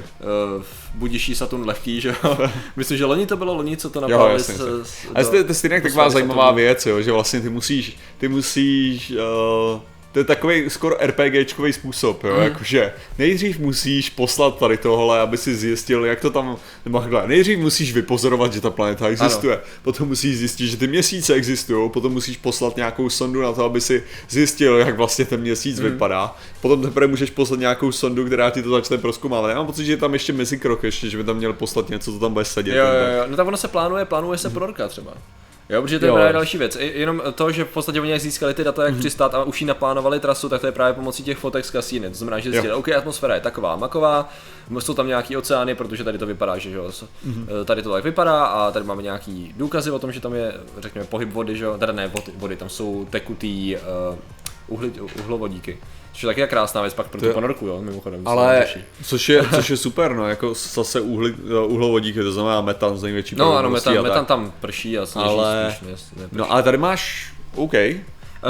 uh, 0.58 0.64
budiší 0.96 1.36
Saturn 1.36 1.66
lehký, 1.68 2.02
že 2.02 2.16
jo. 2.24 2.38
Myslím, 2.76 2.98
že 2.98 3.06
loni 3.06 3.26
to 3.26 3.38
bylo 3.38 3.54
loni, 3.54 3.78
co 3.78 3.90
to 3.90 4.02
napadlo. 4.02 4.28
jasně, 4.30 4.54
jasně. 4.54 5.10
A 5.16 5.24
to, 5.24 5.36
je- 5.36 5.44
to 5.44 5.52
je 5.52 5.56
stejně 5.56 5.82
taková 5.82 6.10
zajímavá 6.10 6.52
věc, 6.52 6.86
jo, 6.86 7.02
že 7.02 7.12
vlastně 7.12 7.42
ty 7.42 7.50
musíš, 7.50 7.98
ty 8.18 8.28
musíš, 8.28 9.12
uh, 9.12 9.82
to 10.12 10.20
je 10.20 10.26
takový 10.26 10.70
skoro 10.70 10.96
RPGčkový 11.02 11.74
způsob, 11.74 12.24
jo, 12.24 12.34
Mhm. 12.34 12.44
jakože 12.44 12.94
nejdřív 13.20 13.60
musíš 13.60 14.10
poslat 14.10 14.58
tady 14.60 14.78
tohle, 14.78 15.20
aby 15.20 15.38
si 15.38 15.56
zjistil, 15.56 16.06
jak 16.06 16.20
to 16.22 16.30
tam, 16.30 16.58
nebo 16.86 17.00
takhle, 17.00 17.28
nejdřív 17.28 17.60
musíš 17.60 17.94
vypozorovat, 17.94 18.54
že 18.54 18.62
ta 18.62 18.70
planeta 18.70 19.08
existuje, 19.08 19.54
ano. 19.56 19.64
potom 19.84 20.08
musíš 20.08 20.38
zjistit, 20.38 20.68
že 20.68 20.78
ty 20.78 20.88
měsíce 20.88 21.34
existují, 21.34 21.90
potom 21.90 22.14
musíš 22.14 22.38
poslat 22.38 22.76
nějakou 22.76 23.10
sondu 23.10 23.42
na 23.42 23.54
to, 23.54 23.64
aby 23.66 23.82
si 23.82 24.04
zjistil, 24.30 24.78
jak 24.78 24.98
vlastně 24.98 25.26
ten 25.26 25.40
měsíc 25.42 25.80
Mhm. 25.80 25.92
vypadá, 25.92 26.36
potom 26.62 26.82
teprve 26.82 27.08
můžeš 27.08 27.30
poslat 27.30 27.60
nějakou 27.60 27.92
sondu, 27.92 28.26
která 28.26 28.50
ti 28.50 28.62
to 28.64 28.70
začne 28.70 28.98
proskoumávat. 28.98 29.50
Já 29.50 29.58
mám 29.58 29.66
pocit, 29.66 29.86
že 29.86 29.92
je 29.94 29.98
tam 29.98 30.14
ještě 30.14 30.34
mezikrok 30.34 30.84
ještě, 30.84 31.10
že 31.10 31.18
by 31.18 31.24
tam 31.24 31.38
měl 31.38 31.54
poslat 31.54 31.90
něco, 31.90 32.12
co 32.14 32.20
tam 32.20 32.34
bude 32.34 32.46
sedět. 32.46 32.76
Jo, 32.76 32.86
jo, 32.86 33.18
jo, 33.18 33.24
no 33.28 33.36
tak 33.38 33.48
ono 33.48 33.58
se 33.58 33.68
plánuje, 33.68 34.06
plánuje 34.06 34.38
se 34.38 34.50
pro 34.50 34.66
roka 34.66 34.88
třeba. 34.88 35.14
Jo, 35.70 35.82
protože 35.82 36.00
to 36.00 36.06
je 36.06 36.10
Jo. 36.10 36.16
právě 36.16 36.34
další 36.34 36.58
věc. 36.58 36.78
Jenom 36.80 37.22
to, 37.36 37.52
že 37.52 37.64
v 37.64 37.68
podstatě 37.68 38.02
oni 38.02 38.20
získali 38.20 38.54
ty 38.54 38.64
data, 38.64 38.84
jak 38.84 38.92
Mhm. 38.92 39.00
přistát 39.00 39.36
a 39.36 39.44
už 39.44 39.62
jí 39.62 39.68
naplánovali 39.68 40.20
trasu, 40.20 40.50
tak 40.50 40.62
to 40.62 40.68
je 40.68 40.72
právě 40.72 40.94
pomocí 40.94 41.24
těch 41.24 41.38
fotek 41.38 41.66
z 41.66 41.72
kasíny. 41.72 42.10
To 42.10 42.16
znamená, 42.16 42.40
že 42.40 42.50
zjistili, 42.52 42.74
OK, 42.74 42.90
atmosféra 42.90 43.36
je 43.36 43.42
taková, 43.42 43.76
maková, 43.76 44.30
jsou 44.80 44.94
tam 44.94 45.08
nějaký 45.08 45.38
oceány, 45.38 45.76
protože 45.76 46.04
tady 46.04 46.18
to 46.18 46.26
vypadá, 46.26 46.58
že 46.58 46.72
jo, 46.72 46.92
Mhm. 47.24 47.48
eh, 47.62 47.66
tady 47.66 47.82
to 47.84 47.92
tak 47.92 48.04
vypadá 48.04 48.46
a 48.46 48.72
tady 48.72 48.86
máme 48.86 49.02
nějaký 49.02 49.54
důkazy 49.58 49.92
o 49.92 50.00
tom, 50.00 50.12
že 50.12 50.20
tam 50.20 50.34
je, 50.34 50.54
řekněme, 50.80 51.08
pohyb 51.08 51.32
vody, 51.34 51.58
že 51.58 51.64
jo, 51.66 51.78
teda 51.78 51.94
ne 51.94 52.08
vody, 52.08 52.32
vody 52.36 52.56
tam 52.56 52.70
jsou 52.70 53.08
tekutý 53.10 53.76
uh, 54.10 54.18
uhli, 54.68 54.92
uhlovodíky. 55.20 55.78
Což 56.18 56.24
je 56.24 56.28
taky 56.28 56.48
krásná 56.48 56.82
věc 56.82 56.94
pak 56.94 57.08
pro 57.08 57.22
tu 57.22 57.30
ponorku, 57.34 57.68
jo, 57.68 57.82
mimochodem. 57.82 58.28
Ale, 58.28 58.66
což 59.04 59.30
je, 59.30 59.46
což 59.56 59.70
je 59.70 59.78
super, 59.78 60.16
no, 60.16 60.28
jako 60.30 60.54
zase 60.54 61.02
uhli, 61.02 61.34
uhlovodíky, 61.68 62.24
to 62.24 62.32
znamená 62.32 62.62
metan 62.62 62.98
z 62.98 63.04
největší 63.04 63.36
No 63.36 63.58
ano, 63.58 63.70
metan, 63.70 64.02
metan 64.04 64.26
tam 64.26 64.54
prší 64.60 64.98
a 64.98 65.06
sněží 65.06 65.28
Ale- 65.30 65.74
spíš, 65.78 65.90
ne, 65.90 66.22
ne, 66.24 66.30
No 66.32 66.52
ale 66.52 66.64
tady 66.64 66.78
máš, 66.78 67.34
OK, 67.56 67.74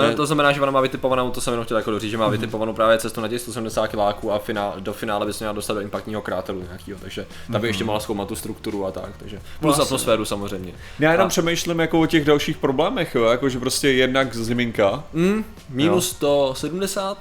Ne. 0.01 0.15
To 0.15 0.25
znamená, 0.25 0.51
že 0.51 0.61
ona 0.61 0.71
má 0.71 0.81
vytipovanou, 0.81 1.31
to 1.31 1.41
jsem 1.41 1.53
jenom 1.53 1.65
chtěl 1.65 1.77
jako 1.77 1.91
doříct, 1.91 2.11
že 2.11 2.17
má 2.17 2.27
vytipovanou 2.27 2.73
právě 2.73 2.97
cestu 2.97 3.21
na 3.21 3.27
těch 3.27 3.41
170 3.41 3.87
kiláků 3.87 4.31
a 4.31 4.39
finál, 4.39 4.73
do 4.79 4.93
finále 4.93 5.25
by 5.25 5.33
se 5.33 5.43
měla 5.43 5.53
dostat 5.53 5.73
do 5.73 5.79
impaktního 5.81 6.21
kráteru 6.21 6.61
nějakého, 6.63 6.99
takže 7.01 7.25
tam 7.51 7.61
by 7.61 7.67
ještě 7.67 7.83
mohla 7.83 7.99
zkoumat 7.99 8.27
tu 8.27 8.35
strukturu 8.35 8.85
a 8.85 8.91
tak, 8.91 9.09
takže 9.19 9.37
plus 9.59 9.61
Vlastně. 9.61 9.83
atmosféru 9.83 10.25
samozřejmě. 10.25 10.73
já 10.99 11.11
jenom 11.11 11.25
A- 11.25 11.29
přemýšlím 11.29 11.79
jako 11.79 12.01
o 12.01 12.05
těch 12.05 12.25
dalších 12.25 12.57
problémech, 12.57 13.15
jo, 13.15 13.23
jako 13.23 13.49
že 13.49 13.59
prostě 13.59 13.89
jednak 13.91 14.35
ziminka, 14.35 15.03
Mm, 15.13 15.45
minus 15.69 16.09
170, 16.09 17.17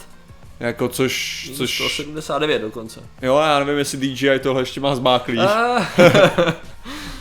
jako 0.61 0.89
což, 0.89 1.51
což, 1.57 1.77
179 1.77 2.59
dokonce. 2.59 3.01
jo, 3.23 3.39
já 3.39 3.59
nevím, 3.59 3.79
jestli 3.79 3.99
DJI 3.99 4.39
tohle 4.39 4.63
ještě 4.63 4.81
má 4.81 4.95
zmáklý. 4.97 5.39
A, 5.39 5.89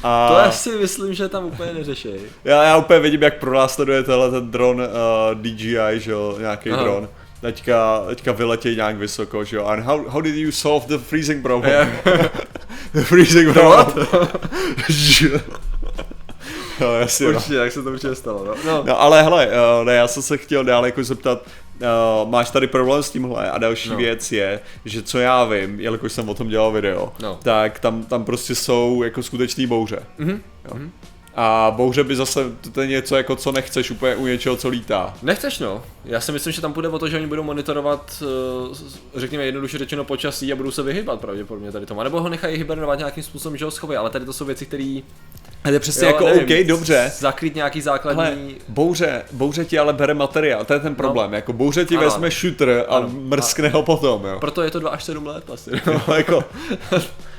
A 0.03 0.27
to 0.27 0.37
já 0.39 0.51
si 0.51 0.71
myslím, 0.71 1.13
že 1.13 1.29
tam 1.29 1.45
úplně 1.45 1.73
neřeší. 1.73 2.09
já, 2.43 2.63
já 2.63 2.77
úplně 2.77 2.99
vidím, 2.99 3.23
jak 3.23 3.39
pronásleduje 3.39 4.03
tenhle 4.03 4.31
ten 4.31 4.51
dron 4.51 4.81
uh, 4.81 5.41
DJI, 5.41 5.77
že 5.95 6.11
jo, 6.11 6.35
nějaký 6.39 6.69
Aha. 6.69 6.83
dron. 6.83 7.09
Teďka, 7.41 8.03
teďka 8.07 8.31
vyletějí 8.31 8.75
nějak 8.75 8.97
vysoko, 8.97 9.43
že 9.43 9.57
jo. 9.57 9.65
And 9.65 9.83
how, 9.83 10.09
how 10.09 10.21
did 10.21 10.35
you 10.35 10.51
solve 10.51 10.85
the 10.88 10.97
freezing 10.97 11.41
problem? 11.41 11.91
the 12.93 13.01
freezing 13.01 13.53
problem. 13.53 14.07
no, 16.81 16.95
jasně, 16.95 17.25
no. 17.25 17.33
Určitě, 17.33 17.57
tak 17.57 17.71
se 17.71 17.83
to 17.83 17.89
určitě 17.89 18.15
stalo, 18.15 18.45
no. 18.45 18.55
no. 18.65 18.83
No 18.88 19.01
ale 19.01 19.24
hele, 19.24 19.48
uh, 19.48 19.86
ne, 19.86 19.95
já 19.95 20.07
jsem 20.07 20.24
se 20.24 20.38
chtěl 20.38 20.63
dál 20.63 20.86
jako 20.86 21.03
zeptat, 21.03 21.41
uh, 21.82 22.29
máš 22.29 22.50
tady 22.51 22.67
problém 22.67 23.03
s 23.03 23.10
tímhle 23.12 23.51
a 23.51 23.58
další 23.58 23.89
No. 23.89 23.98
věc 23.98 24.32
je, 24.32 24.60
že 24.86 25.01
co 25.01 25.20
já 25.20 25.46
vím, 25.46 25.79
jelikož 25.79 26.12
jsem 26.12 26.29
o 26.29 26.34
tom 26.34 26.48
dělal 26.48 26.72
video, 26.72 27.13
No. 27.22 27.39
tak 27.44 27.79
tam, 27.79 28.03
tam 28.03 28.25
prostě 28.25 28.55
jsou 28.55 29.03
jako 29.03 29.24
skutečný 29.24 29.67
bouře. 29.67 30.00
Mhm. 30.17 30.41
Jo. 30.65 30.79
A 31.38 31.74
bouře 31.75 32.03
by 32.03 32.15
zase, 32.15 32.39
to 32.72 32.82
je 32.82 32.88
něco 32.88 33.15
jako 33.15 33.36
co 33.36 33.51
nechceš 33.51 33.91
úplně 33.91 34.15
u 34.15 34.25
něčeho, 34.25 34.55
co 34.55 34.70
lítá. 34.70 35.13
Nechceš 35.22 35.60
no, 35.60 35.84
já 36.05 36.22
si 36.22 36.32
myslím, 36.32 36.53
že 36.53 36.62
tam 36.62 36.74
půjde 36.74 36.89
o 36.89 37.00
to, 37.00 37.08
že 37.10 37.17
oni 37.17 37.27
budou 37.27 37.44
monitorovat, 37.44 38.24
eh, 38.24 39.20
řekněme 39.20 39.46
jednoduše 39.46 39.77
řečeno 39.77 40.03
počasí 40.03 40.53
a 40.53 40.55
budou 40.55 40.72
se 40.72 40.84
vyhybat 40.84 41.20
pravděpodobně 41.22 41.72
tady 41.72 41.86
tomu, 41.86 42.03
nebo 42.03 42.22
ho 42.22 42.29
nechají 42.29 42.58
hibernovat 42.58 43.00
nějakým 43.00 43.24
způsobem, 43.24 43.58
že 43.58 43.65
ho 43.65 43.72
schovají, 43.72 43.98
ale 43.98 44.10
tady 44.10 44.25
to 44.25 44.34
jsou 44.34 44.46
věci, 44.46 44.65
které 44.65 45.00
A 45.65 45.67
to 45.67 45.74
je 45.74 45.79
přesně 45.79 46.07
jako 46.07 46.25
OK, 46.25 46.65
dobře. 46.67 47.12
Zakrýt 47.19 47.55
nějaký 47.55 47.79
Ale 47.79 47.84
základní... 47.84 48.55
bouře, 48.67 49.22
bouře 49.31 49.65
ti 49.65 49.79
ale 49.79 49.93
bere 49.93 50.13
materiál, 50.13 50.65
to 50.65 50.74
je 50.74 50.79
ten 50.79 50.95
problém, 50.95 51.34
jako 51.34 51.53
bouře 51.53 51.86
ti 51.86 51.95
Ano. 51.98 52.03
vezme 52.05 52.29
shooter 52.31 52.86
a 52.89 52.95
Ano. 52.95 53.10
mrskne 53.10 53.69
ho 53.69 53.84
potom, 53.84 54.25
jo. 54.25 54.38
Proto 54.39 54.62
je 54.62 54.72
to 54.72 54.79
2 54.79 54.89
až 54.89 55.03
7 55.03 55.25
let 55.27 55.43
asi. 55.53 55.72
No, 56.07 56.13
jako, 56.15 56.43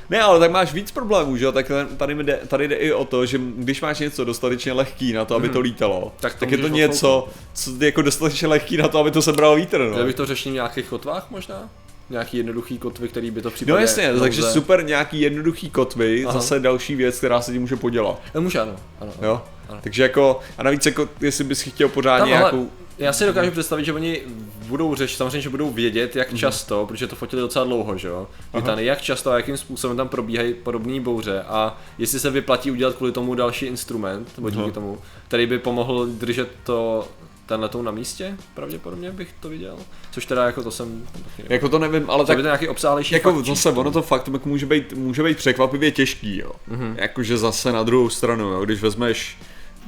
ne, 0.09 0.21
ale 0.21 0.39
tak 0.39 0.51
máš 0.51 0.73
víc 0.73 0.91
problémů, 0.91 1.37
že 1.37 1.45
jo, 1.45 1.51
tak 1.51 1.71
tady, 1.97 2.15
jde, 2.23 2.39
tady 2.47 2.67
jde 2.67 2.75
i 2.75 2.91
o 2.93 3.05
to, 3.05 3.25
že 3.25 3.39
když 3.57 3.81
máš 3.81 3.99
něco 3.99 4.25
dostatečně 4.25 4.73
lehký 4.73 5.13
na 5.13 5.25
to, 5.25 5.35
aby 5.35 5.49
to 5.49 5.59
lítalo, 5.59 5.99
Mhm. 6.01 6.11
Tak 6.19 6.33
to 6.33 6.39
tak 6.39 6.51
je 6.51 6.57
to 6.57 6.67
něco, 6.67 7.27
co 7.53 7.71
je 7.79 7.85
jako 7.85 8.01
dostatečně 8.01 8.47
lehký 8.47 8.77
na 8.77 8.87
to, 8.87 8.99
aby 8.99 9.11
to 9.11 9.21
sebral 9.21 9.55
vítr, 9.55 9.79
no. 9.79 9.89
Měl 9.89 10.05
bych 10.05 10.15
to 10.15 10.25
řešit 10.25 10.49
v 10.49 10.53
nějakých 10.53 10.85
kotvách 10.85 11.27
možná? 11.29 11.69
Nějaký 12.09 12.37
jednoduchý 12.37 12.77
kotvy, 12.77 13.07
který 13.07 13.31
by 13.31 13.41
to 13.41 13.49
případě 13.51 13.71
No 13.71 13.77
jasně, 13.77 14.07
nouze- 14.07 14.19
takže 14.19 14.41
super 14.41 14.85
nějaký 14.85 15.21
jednoduchý 15.21 15.69
kotvy, 15.69 16.25
Aha. 16.25 16.33
zase 16.33 16.59
další 16.59 16.95
věc, 16.95 17.17
která 17.17 17.41
se 17.41 17.51
tím 17.51 17.61
může 17.61 17.75
podělat. 17.75 18.21
No, 18.35 18.41
může 18.41 18.59
ano, 18.59 18.75
ano. 19.01 19.11
ano. 19.19 19.27
Jo? 19.27 19.41
Ano. 19.69 19.79
Takže 19.83 20.03
jako, 20.03 20.39
a 20.57 20.63
navíc 20.63 20.85
jako, 20.85 21.09
jestli 21.21 21.43
bys 21.43 21.61
chtěl 21.61 21.89
pořádně 21.89 22.33
Tam, 22.33 22.43
ale 22.43 22.51
nějakou... 22.51 22.71
Já 22.97 23.13
si 23.13 23.25
dokážu 23.25 23.51
představit, 23.51 23.85
že 23.85 23.93
oni 23.93 24.21
budou 24.67 24.95
řešit, 24.95 25.17
samozřejmě, 25.17 25.41
že 25.41 25.49
budou 25.49 25.69
vědět, 25.71 26.15
jak 26.15 26.33
často, 26.35 26.85
protože 26.85 27.07
to 27.07 27.15
fotili 27.15 27.41
docela 27.41 27.65
dlouho, 27.65 27.97
že 27.97 28.07
jo, 28.07 28.27
Titany, 28.55 28.85
jak 28.85 29.01
často 29.01 29.31
a 29.31 29.37
jakým 29.37 29.57
způsobem 29.57 29.97
tam 29.97 30.07
probíhají 30.07 30.53
podobné 30.53 30.99
bouře 30.99 31.41
a 31.41 31.77
jestli 31.97 32.19
se 32.19 32.29
vyplatí 32.29 32.71
udělat 32.71 32.95
kvůli 32.95 33.11
tomu 33.11 33.35
další 33.35 33.65
instrument, 33.65 34.31
nebo 34.37 34.49
díky 34.49 34.61
Aha. 34.61 34.71
tomu, 34.71 34.97
který 35.27 35.45
by 35.45 35.59
pomohl 35.59 36.05
držet 36.05 36.49
to 36.63 37.07
ten 37.47 37.61
letoun 37.61 37.85
na 37.85 37.91
místě, 37.91 38.37
pravděpodobně 38.53 39.11
bych 39.11 39.29
to 39.39 39.49
viděl. 39.49 39.77
Což 40.11 40.25
teda 40.25 40.45
jako 40.45 40.63
to 40.63 40.71
jsem... 40.71 41.07
Jako 41.49 41.69
to 41.69 41.79
nevím, 41.79 42.09
ale 42.09 42.23
tak, 42.23 42.27
tak 42.27 42.37
by 42.37 42.41
to 42.41 42.47
nějaký 42.47 42.67
obsálejší 42.67 43.13
jako 43.13 43.33
fakt 43.33 43.45
zase 43.45 43.71
ono 43.71 43.91
to 43.91 44.01
fakt 44.01 44.27
může 44.45 44.65
být, 44.65 44.93
může 44.93 45.23
být 45.23 45.37
překvapivě 45.37 45.91
těžký, 45.91 46.37
jo. 46.37 46.51
Mm-hmm. 46.71 46.95
Jakože 46.97 47.37
zase 47.37 47.71
na 47.71 47.83
druhou 47.83 48.09
stranu, 48.09 48.49
jo, 48.49 48.65
když 48.65 48.81
vezmeš, 48.81 49.37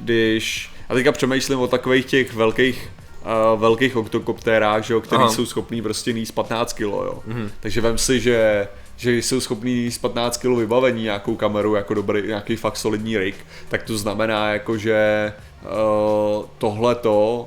když, 0.00 0.70
a 0.88 0.94
teďka 0.94 1.12
přemýšlím 1.12 1.60
o 1.60 1.68
takových 1.68 2.04
těch 2.04 2.34
velkých 2.34 2.90
uh, 3.54 3.60
velkých 3.60 3.96
oktokoptérách, 3.96 4.84
že 4.84 4.94
jo, 4.94 5.00
který 5.00 5.22
Aha. 5.22 5.32
jsou 5.32 5.46
schopní 5.46 5.82
prostě 5.82 6.12
níst 6.12 6.32
15 6.32 6.72
kg, 6.72 6.80
jo. 6.80 7.22
Mm-hmm. 7.28 7.50
Takže 7.60 7.80
vem 7.80 7.98
si, 7.98 8.20
že 8.20 8.68
že 9.00 9.12
jsou 9.12 9.40
schopní 9.40 9.74
níst 9.74 9.98
15 9.98 10.36
kg 10.36 10.44
vybavení 10.44 11.02
nějakou 11.02 11.36
kameru, 11.36 11.74
jako 11.74 11.94
dobrý, 11.94 12.22
nějaký 12.26 12.56
fakt 12.56 12.76
solidní 12.76 13.18
rig, 13.18 13.34
tak 13.68 13.82
to 13.82 13.98
znamená 13.98 14.52
jako, 14.52 14.78
že 14.78 15.32
uh, 15.62 16.44
tohleto 16.58 17.44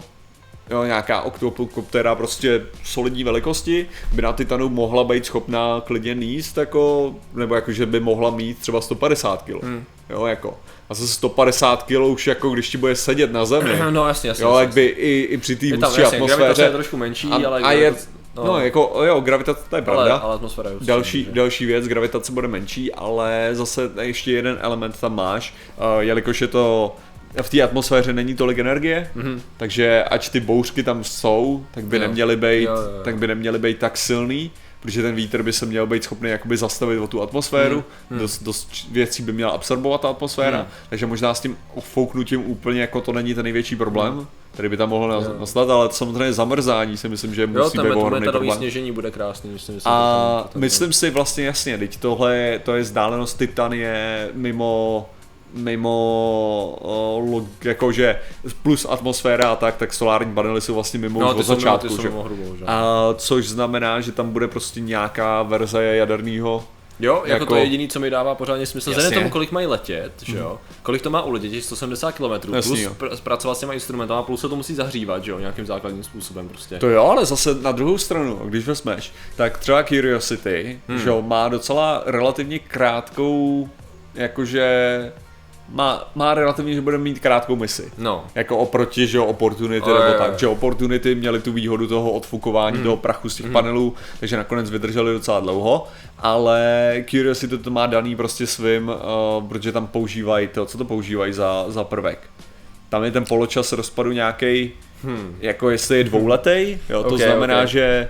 jo, 0.69 0.83
nějaká 0.83 1.21
oktoptera 1.21 2.15
prostě 2.15 2.61
solidní 2.83 3.23
velikosti 3.23 3.85
by 4.13 4.21
na 4.21 4.33
Titanu 4.33 4.69
mohla 4.69 5.03
být 5.03 5.25
schopná 5.25 5.81
klidně 5.85 6.15
níst, 6.15 6.57
jako, 6.57 7.15
nebo 7.33 7.55
jako, 7.55 7.71
že 7.71 7.85
by 7.85 7.99
mohla 7.99 8.29
mít 8.29 8.59
třeba 8.59 8.81
150 8.81 9.41
kg. 9.41 9.63
Hmm. 9.63 9.83
Jo, 10.09 10.25
jako. 10.25 10.59
A 10.89 10.93
zase 10.93 11.13
150 11.13 11.83
kg 11.83 11.91
už 11.91 12.27
jako 12.27 12.49
když 12.49 12.69
ti 12.69 12.77
bude 12.77 12.95
sedět 12.95 13.31
na 13.31 13.45
zemi. 13.45 13.79
No 13.89 14.07
jasně, 14.07 14.27
jasně. 14.27 14.43
Jo, 14.43 14.49
jasně. 14.49 14.61
jak 14.61 14.73
by 14.73 14.85
i, 14.85 15.21
i 15.21 15.37
při 15.37 15.55
té 15.55 15.65
vůči 15.65 15.81
jasně, 15.81 16.05
atmosféře. 16.05 16.63
je 16.63 16.71
trošku 16.71 16.97
menší, 16.97 17.27
a, 17.27 17.35
ale... 17.47 17.61
a 17.61 17.71
je, 17.71 17.91
gravitace- 17.91 18.07
no, 18.35 18.43
no, 18.45 18.59
jako, 18.59 19.01
jo, 19.05 19.19
gravitace, 19.21 19.61
to 19.69 19.75
je 19.75 19.81
pravda. 19.81 20.01
ale, 20.01 20.21
ale 20.21 20.35
atmosféra 20.35 20.69
je 20.69 20.75
Další, 20.81 21.19
určitě, 21.19 21.35
další 21.35 21.65
věc, 21.65 21.87
gravitace 21.87 22.31
bude 22.31 22.47
menší, 22.47 22.93
ale 22.93 23.49
zase 23.51 23.91
ještě 24.01 24.31
jeden 24.31 24.57
element 24.61 24.99
tam 24.99 25.15
máš, 25.15 25.53
uh, 25.77 25.99
jelikož 25.99 26.41
je 26.41 26.47
to 26.47 26.95
v 27.41 27.49
té 27.49 27.61
atmosféře 27.61 28.13
není 28.13 28.35
tolik 28.35 28.59
energie, 28.59 29.09
mm-hmm. 29.17 29.39
takže 29.57 30.03
ať 30.03 30.29
ty 30.29 30.39
bouřky 30.39 30.83
tam 30.83 31.03
jsou, 31.03 31.65
tak 31.71 31.83
by 31.85 31.95
Jo. 31.97 32.01
neměly 32.01 32.35
být, 32.35 32.63
Jo, 32.63 32.71
jo, 32.75 32.81
jo. 32.81 33.03
tak 33.03 33.17
by 33.17 33.27
neměly 33.27 33.59
být 33.59 33.77
tak 33.79 33.97
silný, 33.97 34.51
protože 34.83 35.01
ten 35.01 35.15
vítr 35.15 35.43
by 35.43 35.53
se 35.53 35.65
měl 35.65 35.87
být 35.87 36.03
schopný 36.03 36.29
jakoby 36.29 36.57
zastavit 36.57 36.99
o 36.99 37.07
tu 37.07 37.21
atmosféru, 37.21 37.83
mm. 38.09 38.19
dost, 38.19 38.43
dost 38.43 38.69
věcí 38.91 39.23
by 39.23 39.33
měla 39.33 39.51
absorbovat 39.51 40.01
ta 40.01 40.09
atmosféra, 40.09 40.57
Mm. 40.59 40.65
takže 40.89 41.05
možná 41.05 41.33
s 41.33 41.39
tím 41.39 41.57
fouknutím 41.79 42.41
úplně 42.45 42.81
jako 42.81 43.01
to 43.01 43.13
není 43.13 43.33
ten 43.35 43.43
největší 43.43 43.75
problém, 43.75 44.27
který 44.53 44.69
by 44.69 44.77
tam 44.77 44.89
mohlo 44.89 45.07
nas- 45.07 45.39
nastat, 45.39 45.69
ale 45.69 45.89
samozřejmě 45.91 46.33
zamrzání 46.33 46.97
si 46.97 47.09
myslím, 47.09 47.35
že 47.35 47.41
Jo, 47.41 47.47
musí 47.47 47.77
ten 47.77 47.85
být 47.87 47.93
ohromný 47.95 48.27
problém. 48.31 48.57
sněžení 48.57 48.91
bude 48.91 49.11
krásný, 49.11 49.49
myslím, 49.49 49.79
to 49.79 49.87
A 49.89 49.91
tam- 50.39 50.43
to 50.47 50.53
tam- 50.53 50.61
myslím 50.61 50.93
si 50.93 51.09
vlastně 51.09 51.45
jasně, 51.45 51.77
teď 51.77 51.97
tohle 51.97 52.35
je, 52.37 52.59
to 52.59 52.75
je 52.75 52.81
vzdálenost 52.83 53.37
Titan 53.37 53.73
je 53.73 54.29
mimo 54.33 55.09
mimo 55.53 56.77
o, 56.81 57.19
log, 57.31 57.65
jakože 57.65 58.19
plus 58.63 58.85
atmosféra 58.89 59.51
a 59.51 59.55
tak, 59.55 59.75
tak 59.77 59.93
solární 59.93 60.33
panely 60.33 60.61
jsou 60.61 60.73
vlastně 60.73 60.99
mimo 60.99 61.19
No, 61.19 61.25
už 61.27 61.31
od 61.31 61.37
mimo- 61.37 61.43
začátku, 61.55 61.89
jsou 61.89 62.01
že? 62.01 62.09
mimo 62.09 62.23
hrubou, 62.23 62.55
že? 62.55 62.65
A 62.67 62.93
což 63.17 63.49
znamená, 63.49 64.01
že 64.01 64.11
tam 64.11 64.29
bude 64.31 64.47
prostě 64.47 64.79
nějaká 64.79 65.43
verze 65.43 65.83
jaderného 65.83 66.63
Jo, 66.99 67.15
jako, 67.15 67.29
Jako- 67.29 67.45
to 67.45 67.55
je 67.55 67.63
jediný, 67.63 67.87
co 67.87 67.99
mi 67.99 68.09
dává 68.09 68.35
pořádně 68.35 68.65
smysl. 68.65 68.89
Jasně. 68.89 68.99
Vzhledem 69.01 69.19
tomu, 69.23 69.31
kolik 69.31 69.51
mají 69.51 69.67
letět, 69.67 70.11
že 70.25 70.37
jo, 70.37 70.59
kolik 70.83 71.01
to 71.01 71.09
má 71.09 71.21
uletět, 71.21 71.51
těch 71.51 71.63
170 71.63 72.11
km, 72.11 72.39
plus 72.51 72.79
jo. 72.79 72.91
pr- 72.99 73.13
zpracovat 73.13 73.57
s 73.57 73.59
těma 73.59 73.73
instrumentama, 73.73 74.23
plus 74.23 74.41
se 74.41 74.49
to 74.49 74.55
musí 74.55 74.75
zahřívat, 74.75 75.23
že 75.23 75.31
jo, 75.31 75.39
nějakým 75.39 75.65
základním 75.65 76.03
způsobem 76.03 76.49
prostě. 76.49 76.77
To 76.77 76.89
jo, 76.89 77.03
ale 77.05 77.25
zase 77.25 77.55
na 77.61 77.71
druhou 77.71 77.97
stranu, 77.97 78.35
když 78.45 78.65
vezmeš, 78.67 79.11
tak 79.35 79.57
třeba 79.57 79.83
Curiosity, 79.83 80.79
hmm. 80.87 80.99
že 80.99 81.09
jo, 81.09 81.21
má 81.21 81.47
docela 81.47 82.03
relativně 82.05 82.59
krátkou, 82.59 83.69
jakože 84.15 85.11
má, 85.69 86.11
má 86.15 86.33
relativně, 86.33 86.73
že 86.73 86.81
bude 86.81 86.97
mít 86.97 87.19
krátkou 87.19 87.55
misi. 87.55 87.91
No, 87.97 88.25
Jako 88.35 88.57
oproti, 88.57 89.07
že 89.07 89.17
jo, 89.17 89.25
Opportunity 89.25 89.89
Jo, 89.89 89.99
nebo 89.99 90.17
tak, 90.17 90.39
že 90.39 90.47
Opportunity 90.47 91.15
měli 91.15 91.41
tu 91.41 91.51
výhodu 91.51 91.87
toho 91.87 92.11
odfukování 92.11 92.75
Hmm. 92.75 92.83
toho 92.83 92.97
prachu 92.97 93.29
z 93.29 93.35
těch 93.35 93.51
panelů, 93.51 93.93
takže 94.19 94.37
nakonec 94.37 94.69
vydrželi 94.69 95.13
docela 95.13 95.39
dlouho, 95.39 95.87
ale 96.19 96.59
Curiosity 97.09 97.57
to 97.57 97.69
má 97.69 97.85
daný 97.85 98.15
prostě 98.15 98.47
svým, 98.47 98.87
uh, 98.89 99.47
protože 99.47 99.71
tam 99.71 99.87
používají 99.87 100.47
to, 100.47 100.65
co 100.65 100.77
to 100.77 100.85
používají 100.85 101.33
za, 101.33 101.65
za 101.67 101.83
prvek. 101.83 102.19
Tam 102.89 103.03
je 103.03 103.11
ten 103.11 103.25
poločas 103.25 103.71
rozpadu 103.71 104.11
nějaký, 104.11 104.71
hmm. 105.03 105.35
jako 105.39 105.69
jestli 105.69 105.97
je 105.97 106.03
dvouletý, 106.03 106.77
jo, 106.89 107.03
to 107.03 107.15
Ok, 107.15 107.21
znamená, 107.21 107.61
ok. 107.61 107.67
že 107.67 108.09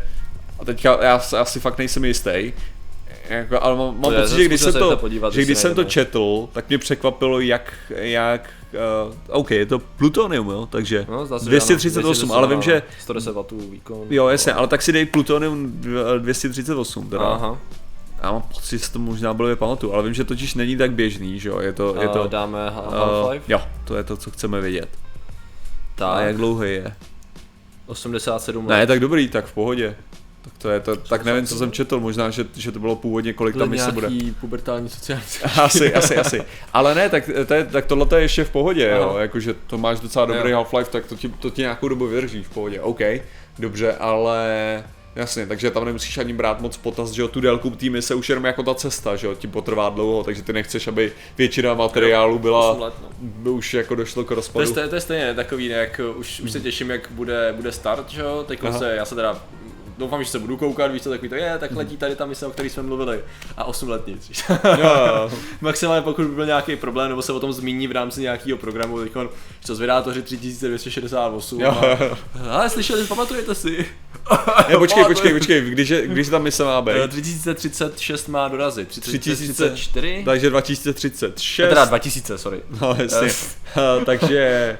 a 0.59 0.65
teďka 0.65 0.97
já, 1.01 1.21
já 1.35 1.45
si 1.45 1.59
fakt 1.59 1.77
nejsem 1.77 2.05
jistý, 2.05 2.53
jako, 3.29 3.63
ale 3.63 3.75
mám, 3.75 3.99
mám 3.99 4.13
pocit, 4.13 4.35
že 4.35 4.45
když 4.45 4.61
jsem 4.61 4.71
se 4.73 4.79
to, 4.79 4.97
podívat, 4.97 5.33
že 5.33 5.41
když 5.41 5.57
jsem 5.57 5.75
to 5.75 5.83
četl, 5.83 6.49
tak 6.53 6.69
mě 6.69 6.77
překvapilo, 6.77 7.39
jak, 7.39 7.73
jak 7.89 8.49
uh, 9.07 9.13
OK, 9.27 9.51
je 9.51 9.65
to 9.65 9.79
plutonium, 9.79 10.49
jo, 10.49 10.67
takže 10.71 11.05
no 11.09 11.25
zdá 11.25 11.39
se, 11.39 11.45
že 11.45 11.49
238, 11.49 12.31
ano, 12.31 12.37
ale 12.39 12.47
vím, 12.47 12.61
že 12.61 12.81
110 12.99 13.35
W 13.35 13.71
výkon. 13.71 14.07
Jo, 14.09 14.27
jasně, 14.27 14.53
ale 14.53 14.67
tak 14.67 14.81
si 14.81 14.91
dej 14.91 15.05
plutonium 15.05 15.71
dv- 15.81 16.19
238 16.19 17.09
teda. 17.09 17.23
Aha, 17.23 17.57
Já 18.23 18.31
mám 18.31 18.41
pocit, 18.41 18.77
že 18.83 18.91
to 18.91 18.99
možná 18.99 19.33
bylo 19.33 19.55
pamatuju, 19.55 19.93
ale 19.93 20.03
vím, 20.03 20.13
že 20.13 20.23
totiž 20.23 20.53
není 20.55 20.77
tak 20.77 20.91
běžný, 20.91 21.39
že 21.39 21.49
jo, 21.49 21.59
je 21.59 21.73
to, 21.73 21.95
je 22.01 22.07
A 22.07 22.11
to, 22.13 22.27
dáme 22.27 22.69
ha- 22.69 22.87
uh, 22.87 22.93
Half-Life, 22.93 23.41
jo, 23.47 23.61
to 23.85 23.95
je 23.95 24.03
to, 24.03 24.17
co 24.17 24.31
chceme 24.31 24.61
vědět. 24.61 24.89
A 25.95 26.15
tak, 26.15 26.25
jak 26.25 26.35
dlouhý 26.37 26.69
je? 26.71 26.93
87 27.85 28.67
let. 28.67 28.77
Ne, 28.77 28.87
tak 28.87 28.99
dobrý, 28.99 29.27
tak 29.27 29.45
v 29.45 29.53
pohodě. 29.53 29.95
Tak 30.43 30.53
to 30.57 30.69
je 30.69 30.79
to, 30.79 30.95
tak 30.95 31.23
nevím, 31.25 31.45
co 31.45 31.55
jsem 31.55 31.71
četl, 31.71 31.99
možná, 31.99 32.29
že, 32.29 32.45
že 32.55 32.71
to 32.71 32.79
bylo 32.79 32.95
původně, 32.95 33.33
kolik 33.33 33.57
tam 33.57 33.69
mise 33.69 33.91
bude. 33.91 34.07
nějaký 34.09 34.31
pubertální 34.31 34.89
sociální 34.89 35.23
Asi, 35.61 35.93
asi, 35.93 36.17
asi. 36.17 36.41
Ale 36.73 36.95
ne, 36.95 37.09
tak, 37.09 37.29
to 37.47 37.53
je, 37.53 37.65
tak 37.65 37.85
tohle 37.85 38.05
to 38.05 38.15
je 38.15 38.21
ještě 38.21 38.43
v 38.43 38.49
pohodě, 38.49 38.89
jo. 38.97 39.09
Aha. 39.09 39.21
Jakože 39.21 39.55
to 39.67 39.77
máš 39.77 39.99
docela 39.99 40.25
dobrý 40.25 40.51
Jo. 40.51 40.57
Half-Life, 40.63 40.89
tak 40.91 41.05
to 41.05 41.15
ti, 41.15 41.29
to 41.29 41.49
ti 41.49 41.61
nějakou 41.61 41.87
dobu 41.87 42.07
vydrží 42.07 42.43
v 42.43 42.49
pohodě. 42.49 42.81
OK, 42.81 42.99
dobře, 43.59 43.93
ale 43.99 44.83
jasně, 45.15 45.47
takže 45.47 45.71
tam 45.71 45.85
nemusíš 45.85 46.17
ani 46.17 46.33
brát 46.33 46.61
moc 46.61 46.77
potaz, 46.77 47.11
že 47.11 47.21
jo, 47.21 47.27
tu 47.27 47.41
délku 47.41 47.69
té 47.69 47.89
mise 47.89 48.15
už 48.15 48.29
jenom 48.29 48.45
jako 48.45 48.63
ta 48.63 48.75
cesta, 48.75 49.15
že 49.15 49.27
jo, 49.27 49.35
ti 49.35 49.47
potrvá 49.47 49.89
dlouho, 49.89 50.23
takže 50.23 50.41
ty 50.41 50.53
nechceš, 50.53 50.87
aby 50.87 51.11
většina 51.37 51.73
materiálu 51.73 52.39
byla, 52.39 52.71
8 52.71 52.81
let, 52.81 52.93
no. 53.01 53.09
by 53.21 53.49
už 53.49 53.73
jako 53.73 53.95
došlo 53.95 54.23
k 54.23 54.27
To 54.27 54.33
je, 54.33 54.35
rozpadu. 54.35 54.73
to 54.89 54.95
je 54.95 55.01
stejně 55.01 55.33
takový, 55.33 55.69
ne, 55.69 55.75
jak 55.75 56.01
už, 56.15 56.39
už 56.39 56.51
se 56.51 56.59
těším, 56.59 56.89
jak 56.89 57.07
bude, 57.11 57.53
bude 57.55 57.71
start, 57.71 58.09
že 58.09 58.21
jo, 58.21 58.45
teď 58.47 58.59
se, 58.77 58.95
já 58.95 59.05
se 59.05 59.15
teda 59.15 59.41
doufám, 59.97 60.23
že 60.23 60.29
se 60.29 60.39
budu 60.39 60.57
koukat, 60.57 60.91
víš 60.91 61.01
co, 61.01 61.09
takový 61.09 61.29
to 61.29 61.35
je, 61.35 61.57
tak 61.59 61.71
letí 61.71 61.97
tady 61.97 62.15
ta 62.15 62.25
mise, 62.25 62.45
o 62.47 62.51
který 62.51 62.69
jsme 62.69 62.83
mluvili 62.83 63.19
a 63.57 63.63
8 63.63 63.89
let 63.89 64.07
nic. 64.07 64.43
Jo. 64.81 65.31
Maximálně 65.61 66.01
pokud 66.01 66.25
by 66.27 66.35
byl 66.35 66.45
nějaký 66.45 66.75
problém, 66.75 67.09
nebo 67.09 67.21
se 67.21 67.33
o 67.33 67.39
tom 67.39 67.53
zmíní 67.53 67.87
v 67.87 67.91
rámci 67.91 68.21
nějakého 68.21 68.57
programu, 68.57 68.99
teď 68.99 69.11
co 69.63 69.75
zvědátoři 69.75 70.21
3268, 70.21 71.61
Jo, 71.61 71.69
a, 71.71 71.97
ale 72.49 72.69
slyšeli, 72.69 73.03
pamatujete 73.03 73.55
si? 73.55 73.85
Ne, 74.69 74.77
počkej, 74.77 75.05
počkej, 75.05 75.33
počkej, 75.39 75.61
když, 75.61 75.89
je, 75.89 76.07
když 76.07 76.29
ta 76.29 76.39
mise 76.39 76.63
má 76.63 76.85
Eh, 76.87 77.07
být? 77.07 77.09
3036 77.11 78.27
má 78.27 78.47
dorazit, 78.47 78.87
3000, 78.87 79.35
3034? 79.35 80.21
Takže 80.25 80.49
2036. 80.49 81.67
Teda 81.69 81.85
2000, 81.85 82.37
sorry. 82.37 82.61
No, 82.81 82.95
jasně. 82.99 83.27
Eh. 83.77 84.05
takže, 84.05 84.77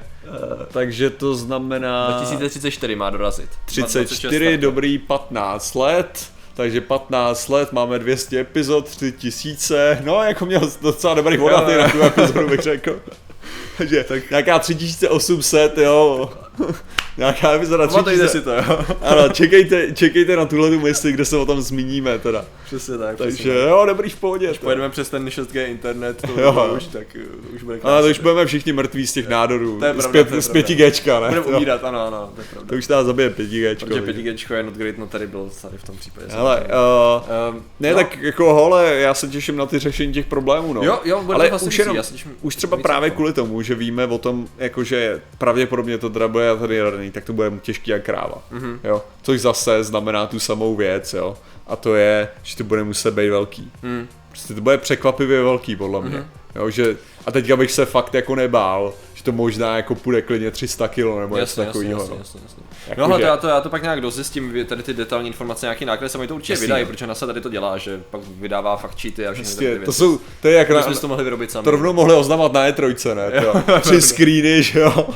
takže 0.72 1.10
to 1.10 1.34
znamená... 1.34 2.06
2034 2.06 2.96
má 2.96 3.10
dorazit. 3.10 3.48
34, 3.64 4.58
dobrý 4.58 4.98
15 4.98 5.74
let, 5.74 6.26
takže 6.54 6.80
15 6.80 7.48
let, 7.48 7.72
máme 7.72 7.98
200 7.98 8.40
epizod, 8.40 8.96
3000, 8.96 10.02
no 10.04 10.22
jako 10.22 10.46
měl 10.46 10.70
docela 10.82 11.14
dobrý 11.14 11.36
jo. 11.36 11.50
na 11.78 11.88
tu 11.88 12.02
epizodu 12.02 12.48
bych 12.48 12.60
řekl. 12.60 13.00
Takže 13.78 14.04
tak 14.04 14.30
nějaká 14.30 14.58
3800, 14.58 15.78
jo. 15.78 16.30
Nějaká 17.16 17.52
epizoda 17.52 17.86
Pamatujte 17.86 18.28
3000. 18.28 18.38
si 18.38 18.44
to, 18.44 18.72
jo. 18.72 18.96
Ano, 19.02 19.28
čekejte, 19.28 19.92
čekejte 19.92 20.36
na 20.36 20.44
tuhle 20.44 20.70
tu 20.70 20.80
misi, 20.80 21.12
kde 21.12 21.24
se 21.24 21.36
o 21.36 21.46
tom 21.46 21.62
zmíníme 21.62 22.18
teda. 22.18 22.44
Přesně 22.66 22.98
tak. 22.98 23.16
Takže 23.16 23.34
přesně 23.34 23.52
jo, 23.52 23.84
dobrý 23.86 24.10
v 24.10 24.16
pohodě. 24.16 24.46
teda. 24.46 24.58
Pojedeme 24.60 24.90
přes 24.90 25.10
ten 25.10 25.26
6G 25.28 25.66
internet, 25.66 26.22
to 26.22 26.40
Jo. 26.40 26.52
jo. 26.56 26.74
už, 26.76 26.84
tak 26.86 27.06
uh, 27.16 27.54
už 27.54 27.62
bude 27.62 27.80
Ale 27.82 28.02
to 28.02 28.08
už 28.08 28.18
budeme 28.18 28.46
všichni 28.46 28.72
mrtví 28.72 29.06
z 29.06 29.12
těch 29.12 29.28
nádorů. 29.28 29.78
To 29.78 29.84
je 29.84 29.92
z, 29.92 29.96
pravda, 29.96 30.12
pět, 30.12 30.28
to 30.28 30.34
je 30.34 30.42
z 30.42 30.48
pravda. 30.48 30.68
5Gčka, 30.68 31.20
ne? 31.20 31.28
Budeme 31.28 31.50
Jo. 31.50 31.56
umírat, 31.56 31.84
ano, 31.84 32.06
ano, 32.06 32.32
to 32.34 32.40
je 32.40 32.46
pravda. 32.50 32.68
To 32.68 32.74
už 32.74 32.88
nás 32.88 33.06
zabije 33.06 33.30
5G. 33.30 33.76
Protože 33.76 34.00
5G 34.00 34.54
je 34.54 34.62
not 34.62 34.74
great, 34.74 34.98
no 34.98 35.06
tady 35.06 35.26
byl 35.26 35.50
tady 35.62 35.78
v 35.78 35.84
tom 35.84 35.96
případě. 35.96 36.26
Hele, 36.30 36.60
uh, 36.60 37.54
um, 37.54 37.64
ne, 37.80 37.94
tak 37.94 38.18
jako 38.22 38.54
hole, 38.54 38.94
já 38.94 39.14
se 39.14 39.28
těším 39.28 39.56
na 39.56 39.66
ty 39.66 39.78
řešení 39.78 40.12
těch 40.12 40.26
problémů, 40.26 40.72
no. 40.72 40.82
Jo, 40.82 41.00
jo, 41.04 41.22
bude 41.22 41.34
ale 41.34 41.44
to 41.44 41.50
vlastně 41.50 41.68
už, 41.68 41.78
jenom, 41.78 41.96
já 41.96 42.02
se 42.02 42.12
těším 42.12 42.36
už 42.42 42.56
třeba 42.56 42.76
právě 42.76 43.10
kvůli 43.10 43.32
tomu, 43.34 43.62
že 43.62 43.74
víme 43.74 44.06
o 44.06 44.18
tom, 44.18 44.48
jakože 44.58 45.20
pravděpodobně 45.38 45.98
to 45.98 46.10
teda 46.10 46.28
bude 46.28 46.56
tady 46.56 46.76
jaderný, 46.76 47.10
tak 47.10 47.24
to 47.24 47.32
bude 47.32 47.52
těžký 47.62 47.90
jak 47.90 48.02
kráva, 48.04 48.42
Mhm. 48.50 48.80
jo. 48.84 49.02
Což 49.22 49.40
zase 49.40 49.84
znamená 49.84 50.26
tu 50.26 50.38
samou 50.40 50.76
věc, 50.76 51.14
jo. 51.14 51.36
A 51.66 51.76
to 51.76 51.94
je, 51.94 52.28
že 52.42 52.56
to 52.56 52.64
bude 52.64 52.84
muset 52.84 53.14
být 53.14 53.30
velký. 53.30 53.72
Hmm. 53.82 54.08
Prostě 54.28 54.54
to 54.54 54.60
bude 54.60 54.78
překvapivě 54.78 55.42
velký, 55.42 55.76
podle 55.76 56.00
mě. 56.02 56.16
Mhm. 56.18 56.26
Jo, 56.56 56.70
že, 56.70 56.96
a 57.26 57.30
teďka 57.32 57.56
bych 57.56 57.72
se 57.72 57.84
fakt 57.86 58.14
jako 58.14 58.34
nebál, 58.34 58.92
že 59.14 59.22
to 59.24 59.32
možná 59.32 59.76
jako 59.76 59.94
půjde 59.94 60.22
klidně 60.22 60.50
300 60.50 60.88
kg 60.88 60.98
nebo 60.98 61.36
něco 61.36 61.38
Jasně, 61.38 61.60
jasně, 61.62 61.64
takového. 61.66 62.00
jasně, 62.00 62.10
no. 62.14 62.18
jasně, 62.18 62.40
jasně. 62.42 62.62
Jako 62.88 63.00
No 63.00 63.06
ale 63.06 63.16
že- 63.18 63.20
to 63.22 63.26
já, 63.26 63.36
to 63.36 63.48
já 63.48 63.60
to 63.60 63.68
pak 63.70 63.82
nějak 63.82 64.00
dozjistím, 64.00 64.64
tady 64.66 64.82
ty 64.82 64.94
detailní 64.94 65.28
informace, 65.28 65.66
nějaký 65.66 65.84
náklady 65.84 66.08
se 66.08 66.18
mi 66.18 66.26
to 66.26 66.34
určitě 66.34 66.52
Jasný, 66.52 66.64
vydají, 66.66 66.84
no. 66.84 66.90
protože 66.90 67.06
NASA 67.06 67.26
tady 67.26 67.40
to 67.40 67.48
dělá, 67.48 67.78
že 67.78 68.00
pak 68.10 68.20
vydává 68.40 68.76
fakt 68.76 69.00
cheaty 69.00 69.26
a 69.26 69.32
všechny 69.32 69.44
Prostě, 69.50 69.68
ty 69.68 69.74
to 69.74 69.78
věci. 69.78 69.92
jsou, 69.92 70.18
to 70.42 70.48
je 70.48 70.54
jak 70.58 70.70
na, 70.70 70.82
jsme 70.82 70.94
si 70.94 71.00
to 71.00 71.08
mohli 71.08 71.24
vyrobit 71.24 71.50
sami. 71.50 71.64
to 71.64 71.70
rovnou 71.70 71.92
mohli 71.92 72.14
oznamovat 72.14 72.52
na 72.52 72.68
E3, 72.70 73.14
ne? 73.14 73.40
To, 73.66 73.80
Tři 73.80 74.02
screeny, 74.02 74.62
že 74.62 74.80
jo? 74.80 75.08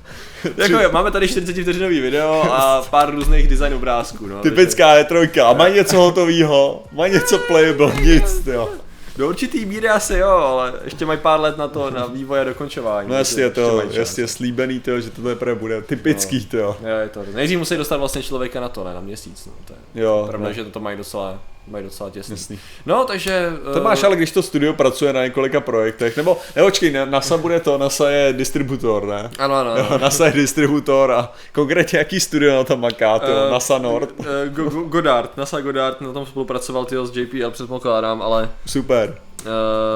jako 0.56 0.78
je, 0.78 0.88
máme 0.88 1.10
tady 1.10 1.28
40 1.28 1.62
vteřinový 1.62 2.00
video 2.00 2.42
a 2.52 2.82
pár 2.90 3.14
různých 3.14 3.48
design 3.48 3.74
obrázků. 3.74 4.26
No, 4.26 4.40
Typická 4.42 4.94
je 4.96 5.04
trojka. 5.04 5.46
A 5.48 5.52
má 5.52 5.68
něco 5.68 5.96
hotovýho, 5.96 6.82
má 6.92 7.06
něco 7.08 7.38
playable, 7.38 7.92
nic, 8.02 8.40
jo. 8.46 8.68
Do 9.16 9.28
určitý 9.28 9.64
míry 9.66 9.88
asi 9.88 10.14
jo, 10.14 10.28
ale 10.28 10.72
ještě 10.84 11.06
mají 11.06 11.18
pár 11.18 11.40
let 11.40 11.56
na 11.58 11.68
to, 11.68 11.90
na 11.90 12.06
vývoj 12.06 12.40
a 12.40 12.44
dokončování. 12.44 13.08
No 13.08 13.14
jasně, 13.14 13.50
to, 13.50 13.82
jasně 13.90 14.28
slíbený 14.28 14.80
to, 14.80 15.00
že 15.00 15.10
to 15.10 15.22
teprve 15.22 15.54
bude 15.54 15.82
typický 15.82 16.46
to. 16.46 16.56
Jo, 16.56 16.76
je 17.02 17.08
to. 17.08 17.24
Nejdřív 17.34 17.58
musí 17.58 17.76
dostat 17.76 17.96
vlastně 17.96 18.22
člověka 18.22 18.60
na 18.60 18.68
to, 18.68 18.84
ne 18.84 18.94
na 18.94 19.00
měsíc. 19.00 19.46
No, 19.46 19.52
to 19.64 19.72
je 19.94 20.02
Jo, 20.04 20.24
pravda, 20.28 20.48
ne. 20.48 20.54
že 20.54 20.64
to 20.64 20.80
mají 20.80 20.96
docela, 20.96 21.38
mají 21.68 21.84
docela 21.84 22.10
těsný. 22.10 22.32
Jasný. 22.32 22.58
No, 22.86 23.04
takže... 23.04 23.48
To 23.72 23.78
eh, 23.78 23.82
máš 23.82 24.02
ale, 24.02 24.16
když 24.16 24.30
to 24.30 24.42
studio 24.42 24.72
pracuje 24.72 25.12
na 25.12 25.24
několika 25.24 25.60
projektech, 25.60 26.16
nebo, 26.16 26.38
nebo 26.56 26.66
očkej, 26.68 26.90
na- 26.92 27.04
NASA 27.04 27.36
bude 27.36 27.60
to, 27.60 27.78
NASA 27.78 28.10
je 28.10 28.32
distributor, 28.32 29.06
ne? 29.06 29.30
Ano, 29.38 29.54
ano. 29.54 29.70
Ano. 29.72 29.98
NASA 30.00 30.26
je 30.26 30.32
distributor 30.32 31.12
a 31.12 31.32
konkrétně 31.52 31.98
jaký 31.98 32.20
studio 32.20 32.54
na 32.56 32.64
tom 32.64 32.80
maká, 32.80 33.18
to, 33.18 33.26
Eh, 33.26 33.50
NASA 33.50 33.78
Nord, 33.78 34.10
Eh, 34.20 34.48
Go- 34.48 34.70
Go- 34.70 34.82
Godard, 34.88 35.36
NASA 35.36 35.60
Godard, 35.60 36.00
na 36.00 36.12
tom 36.12 36.26
spolupracoval 36.26 36.84
tyjo, 36.84 37.06
s 37.06 37.16
JPL, 37.16 37.50
předpokládám, 37.50 38.22
ale 38.22 38.48
super. 38.66 39.18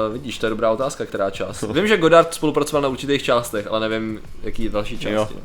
uh, 0.07 0.13
vidíš, 0.13 0.37
to 0.37 0.45
je 0.45 0.49
dobrá 0.49 0.71
otázka, 0.71 1.05
která 1.05 1.29
část. 1.29 1.61
Vím, 1.61 1.87
že 1.87 1.97
Godard 1.97 2.33
spolupracoval 2.33 2.81
na 2.81 2.87
určitých 2.87 3.23
částech, 3.23 3.67
ale 3.69 3.79
nevím, 3.89 4.21
jaký 4.43 4.69
další 4.69 4.97
části. 4.99 5.13
Jo. 5.33 5.41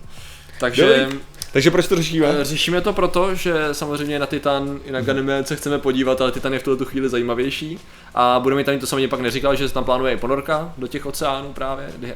Takže 0.61 1.07
Dobrý. 1.11 1.19
Takže 1.57 1.71
proč 1.71 1.87
to 1.89 1.97
řešíme? 1.97 2.27
eh, 2.41 2.45
řešíme 2.45 2.81
to 2.81 2.93
proto, 2.93 3.35
že 3.35 3.55
samozřejmě 3.73 4.19
na 4.19 4.27
Titan 4.27 4.81
i 4.85 4.93
na 4.93 5.01
Ganymed 5.01 5.49
se 5.49 5.57
chceme 5.57 5.79
podívat, 5.79 6.21
ale 6.21 6.33
Titan 6.33 6.53
je 6.53 6.59
v 6.59 6.63
tuhle 6.63 6.77
tu 6.77 6.85
chvíli 6.85 7.09
zajímavější. 7.09 7.79
A 8.15 8.41
budeme 8.41 8.65
tam 8.65 8.79
to 8.79 8.87
samozřejmě 8.87 9.09
pak 9.09 9.21
neříkal, 9.21 9.57
že 9.57 9.69
se 9.69 9.75
tam 9.75 9.85
plánuje 9.85 10.13
i 10.13 10.17
ponorka 10.17 10.73
do 10.79 10.87
těch 10.87 11.07
oceánů 11.07 11.53
právě. 11.53 11.91
eh, 12.03 12.15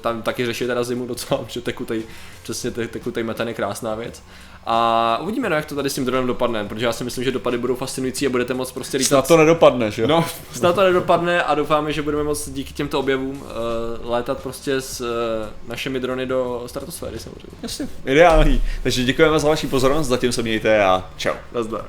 Tam 0.00 0.22
taky 0.22 0.46
řeší 0.46 0.66
teda 0.66 0.84
zimu 0.84 1.06
docela, 1.06 1.40
že 1.48 1.60
tekutej, 1.60 2.02
přesně 2.42 2.70
te- 2.70 2.88
tekutej 2.88 3.22
metan 3.22 3.48
je 3.48 3.54
krásná 3.54 3.94
věc. 3.94 4.22
A 4.66 5.18
uvidíme, 5.22 5.48
no, 5.48 5.56
jak 5.56 5.64
to 5.64 5.74
tady 5.74 5.90
s 5.90 5.94
tím 5.94 6.04
dronem 6.04 6.26
dopadne, 6.26 6.64
protože 6.64 6.86
já 6.86 6.92
si 6.92 7.04
myslím, 7.04 7.24
že 7.24 7.30
dopady 7.30 7.58
budou 7.58 7.74
fascinující 7.74 8.26
a 8.26 8.30
budete 8.30 8.54
moc 8.54 8.72
prostě 8.72 8.96
lítat. 8.96 9.08
Snad 9.08 9.28
to 9.28 9.36
nedopadne, 9.36 9.90
že? 9.90 10.06
No, 10.06 10.24
snad 10.52 10.74
to 10.74 10.82
nedopadne 10.84 11.42
a 11.42 11.54
doufáme, 11.54 11.92
že 11.92 12.02
budeme 12.02 12.24
moc 12.24 12.50
díky 12.50 12.72
těmto 12.72 12.98
objevům 12.98 13.42
uh, 13.42 14.10
létat 14.10 14.42
prostě 14.42 14.80
s 14.80 15.00
uh, 15.00 15.06
našimi 15.68 16.00
drony 16.00 16.26
do 16.26 16.62
stratosféry 16.66 17.18
samozřejmě. 17.18 17.58
Jasně. 17.62 17.88
Ideální. 18.06 18.62
Takže 18.82 19.04
děkujeme 19.04 19.38
za 19.38 19.48
vaši 19.48 19.66
pozornost, 19.66 20.06
zatím 20.06 20.32
se 20.32 20.42
mějte 20.42 20.84
a 20.84 21.10
čau. 21.16 21.34
Nazdar. 21.52 21.84